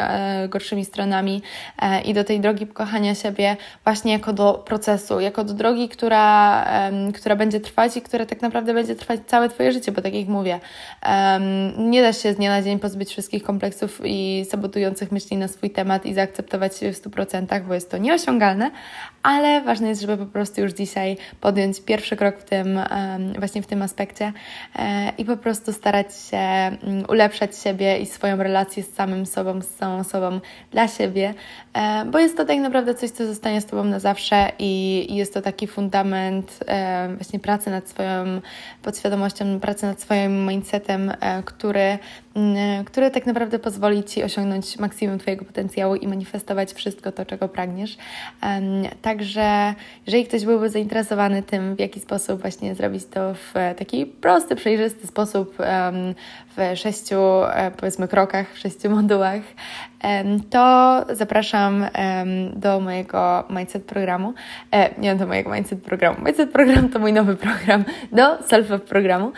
gorszymi 0.49 0.85
stronami 0.85 1.43
i 2.05 2.15
do 2.15 2.25
tej 2.25 2.41
drogi 2.41 2.67
kochania 2.67 3.15
siebie 3.15 3.57
właśnie 3.85 4.13
jako 4.13 4.33
do 4.33 4.63
procesu, 4.67 5.21
jako 5.21 5.45
do 5.45 5.55
drogi, 5.55 5.89
która, 5.89 6.67
która 7.15 7.37
będzie 7.37 7.61
trwać 7.61 7.97
i 7.97 8.03
która 8.03 8.27
tak 8.27 8.43
naprawdę 8.43 8.75
będzie 8.75 8.95
trwać 8.95 9.21
całe 9.27 9.49
Twoje 9.49 9.73
życie, 9.73 9.93
bo 9.93 10.03
tak 10.03 10.15
jak 10.15 10.29
mówię, 10.29 10.61
nie 11.79 12.03
da 12.03 12.13
się 12.13 12.33
z 12.33 12.37
dnia 12.37 12.51
na 12.51 12.63
dzień 12.63 12.79
pozbyć 12.79 13.11
wszystkich 13.11 13.43
kompleksów 13.43 14.01
i 14.05 14.45
sabotujących 14.51 15.13
myśli 15.13 15.37
na 15.37 15.49
swój 15.49 15.63
swój 15.64 15.70
temat 15.70 16.07
i 16.07 16.14
zaakceptować 16.14 16.77
się 16.79 16.92
w 16.92 17.03
100%, 17.03 17.66
bo 17.66 17.74
jest 17.74 17.90
to 17.90 17.98
nieosiągalne, 17.98 18.70
ale 19.22 19.61
ważne 19.61 19.88
jest, 19.88 20.00
żeby 20.00 20.16
po 20.16 20.27
prostu 20.27 20.61
już 20.61 20.72
dzisiaj 20.72 21.16
podjąć 21.40 21.81
pierwszy 21.81 22.16
krok 22.16 22.38
w 22.38 22.44
tym, 22.44 22.81
właśnie 23.38 23.62
w 23.62 23.66
tym 23.66 23.83
aspekcie 23.83 24.33
e, 24.77 25.12
i 25.18 25.24
po 25.24 25.37
prostu 25.37 25.72
starać 25.72 26.07
się 26.31 26.37
mm, 26.37 27.05
ulepszać 27.09 27.59
siebie 27.59 27.98
i 27.98 28.07
swoją 28.07 28.37
relację 28.37 28.83
z 28.83 28.94
samym 28.94 29.27
sobą, 29.27 29.62
z 29.62 29.68
samą 29.68 30.05
sobą 30.05 30.40
dla 30.70 30.88
siebie, 30.88 31.35
e, 31.74 32.05
bo 32.05 32.18
jest 32.18 32.37
to 32.37 32.44
tak 32.44 32.59
naprawdę 32.59 32.94
coś, 32.94 33.11
co 33.11 33.27
zostanie 33.27 33.61
z 33.61 33.66
Tobą 33.66 33.85
na 33.85 33.98
zawsze 33.98 34.53
i 34.59 35.07
jest 35.16 35.35
to 35.35 35.42
taki 35.42 35.66
fundament 35.66 36.59
e, 36.66 37.09
właśnie 37.14 37.38
pracy 37.38 37.70
nad 37.70 37.88
swoją 37.88 38.40
podświadomością, 38.83 39.61
pracy 39.61 39.87
nad 39.87 40.00
swoim 40.00 40.46
mindsetem, 40.46 41.12
który, 41.44 41.98
mm, 42.35 42.85
który 42.85 43.11
tak 43.11 43.27
naprawdę 43.27 43.59
pozwoli 43.59 44.05
Ci 44.05 44.22
osiągnąć 44.22 44.79
maksimum 44.79 45.18
Twojego 45.18 45.44
potencjału 45.44 45.54
i 46.01 46.09
manifestować 46.09 46.73
wszystko 46.73 47.12
to, 47.12 47.27
czego 47.27 47.49
pragniesz. 47.49 47.97
Także 49.03 49.75
jeżeli 50.07 50.25
ktoś 50.25 50.45
byłby 50.45 50.71
zainteresowany 50.71 51.43
tym, 51.43 51.77
w 51.77 51.81
jaki 51.81 52.01
sposób 52.01 52.40
właśnie 52.40 52.75
zrobić 52.75 53.05
to 53.07 53.35
w 53.35 53.55
taki 53.77 54.07
prosty, 54.07 54.57
przejrzysty 54.57 55.07
sposób, 55.07 55.57
w 56.57 56.79
sześciu, 56.79 57.21
e, 57.45 57.71
powiedzmy, 57.71 58.09
krokach, 58.09 58.55
w 58.55 58.59
sześciu 58.59 58.90
modułach, 58.90 59.43
to 60.51 61.05
zapraszam 61.11 61.87
do 62.57 62.81
mojego 62.81 63.45
Mindset 63.51 63.85
programu. 63.85 64.35
E, 64.73 65.01
nie 65.01 65.14
do 65.14 65.27
mojego 65.27 65.51
Mindset 65.51 65.83
programu. 65.83 66.25
Mindset 66.25 66.51
program 66.51 66.88
to 66.88 66.99
mój 66.99 67.12
nowy 67.12 67.37
program, 67.37 67.85
do 68.12 68.23
Self-Love 68.23 68.79
programu. 68.79 69.33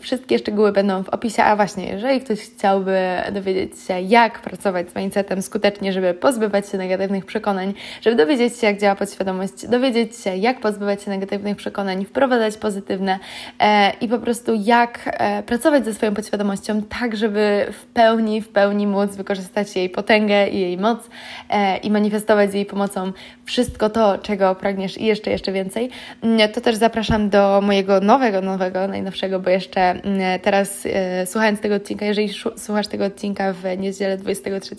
Wszystkie 0.00 0.38
szczegóły 0.38 0.72
będą 0.72 1.04
w 1.04 1.08
opisie, 1.08 1.44
a 1.44 1.56
właśnie, 1.56 1.88
jeżeli 1.88 2.20
ktoś 2.20 2.40
chciałby 2.40 2.98
dowiedzieć 3.32 3.80
się, 3.80 4.00
jak 4.00 4.40
pracować 4.40 4.81
z 4.90 4.96
mindsetem 4.96 5.42
skutecznie, 5.42 5.92
żeby 5.92 6.14
pozbywać 6.14 6.68
się 6.68 6.78
negatywnych 6.78 7.26
przekonań, 7.26 7.74
żeby 8.00 8.16
dowiedzieć 8.16 8.58
się, 8.58 8.66
jak 8.66 8.80
działa 8.80 8.94
podświadomość, 8.94 9.66
dowiedzieć 9.68 10.18
się, 10.18 10.36
jak 10.36 10.60
pozbywać 10.60 11.02
się 11.02 11.10
negatywnych 11.10 11.56
przekonań, 11.56 12.04
wprowadzać 12.04 12.56
pozytywne 12.56 13.18
e, 13.60 13.92
i 14.00 14.08
po 14.08 14.18
prostu 14.18 14.52
jak 14.54 15.00
e, 15.04 15.42
pracować 15.42 15.84
ze 15.84 15.94
swoją 15.94 16.14
podświadomością, 16.14 16.82
tak, 16.82 17.16
żeby 17.16 17.66
w 17.72 17.86
pełni, 17.86 18.42
w 18.42 18.48
pełni 18.48 18.86
móc 18.86 19.16
wykorzystać 19.16 19.76
jej 19.76 19.90
potęgę 19.90 20.48
i 20.48 20.60
jej 20.60 20.78
moc 20.78 21.10
e, 21.50 21.76
i 21.76 21.90
manifestować 21.90 22.50
z 22.50 22.54
jej 22.54 22.66
pomocą 22.66 23.12
wszystko 23.44 23.90
to, 23.90 24.18
czego 24.18 24.54
pragniesz 24.54 24.98
i 24.98 25.04
jeszcze, 25.04 25.30
jeszcze 25.30 25.52
więcej, 25.52 25.90
mm, 26.22 26.52
to 26.52 26.60
też 26.60 26.76
zapraszam 26.76 27.30
do 27.30 27.60
mojego 27.60 28.00
nowego, 28.00 28.40
nowego, 28.40 28.88
najnowszego, 28.88 29.40
bo 29.40 29.50
jeszcze 29.50 29.80
mm, 29.80 30.40
teraz 30.40 30.88
słuchając 31.26 31.60
tego 31.60 31.74
odcinka, 31.74 32.06
jeżeli 32.06 32.28
słuchasz 32.56 32.88
tego 32.88 33.04
odcinka 33.04 33.52
w 33.52 33.78
niedzielę 33.78 34.16
23 34.16 34.71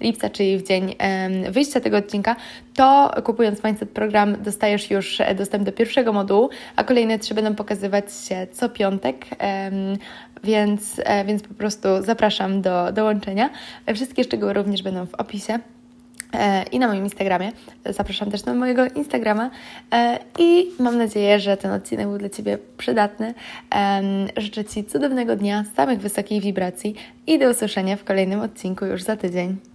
lipca, 0.00 0.30
czyli 0.30 0.58
w 0.58 0.62
dzień 0.62 0.94
wyjścia 1.50 1.80
tego 1.80 1.96
odcinka, 1.96 2.36
to 2.74 3.10
kupując 3.24 3.64
Mindset 3.64 3.90
Program 3.90 4.42
dostajesz 4.42 4.90
już 4.90 5.18
dostęp 5.36 5.64
do 5.64 5.72
pierwszego 5.72 6.12
modułu, 6.12 6.48
a 6.76 6.84
kolejne 6.84 7.18
trzy 7.18 7.34
będą 7.34 7.54
pokazywać 7.54 8.04
się 8.28 8.46
co 8.52 8.68
piątek, 8.68 9.26
więc, 10.44 11.00
e, 11.04 11.24
więc 11.24 11.42
po 11.42 11.54
prostu 11.54 11.88
zapraszam 12.00 12.62
do 12.62 12.92
dołączenia. 12.92 13.50
Wszystkie 13.94 14.24
szczegóły 14.24 14.52
również 14.52 14.82
będą 14.82 15.06
w 15.06 15.14
opisie 15.14 15.52
e, 15.54 15.79
i 16.72 16.78
na 16.78 16.88
moim 16.88 17.04
Instagramie. 17.04 17.52
Zapraszam 17.86 18.30
też 18.30 18.44
na 18.44 18.54
mojego 18.54 18.86
Instagrama 18.86 19.50
e, 19.92 20.18
i 20.38 20.70
mam 20.78 20.98
nadzieję, 20.98 21.40
że 21.40 21.56
ten 21.56 21.72
odcinek 21.72 22.06
był 22.06 22.18
dla 22.18 22.28
Ciebie 22.28 22.58
przydatny. 22.78 23.34
Życzę 24.36 24.64
Ci 24.64 24.84
cudownego 24.84 25.36
dnia, 25.36 25.64
samych 25.76 26.00
wysokich 26.00 26.42
wibracji 26.42 26.94
i 27.26 27.38
do 27.38 27.50
usłyszenia 27.50 27.96
w 27.96 28.04
kolejnym 28.04 28.40
odcinku 28.40 28.86
już 28.86 29.02
za 29.02 29.16
tydzień. 29.16 29.70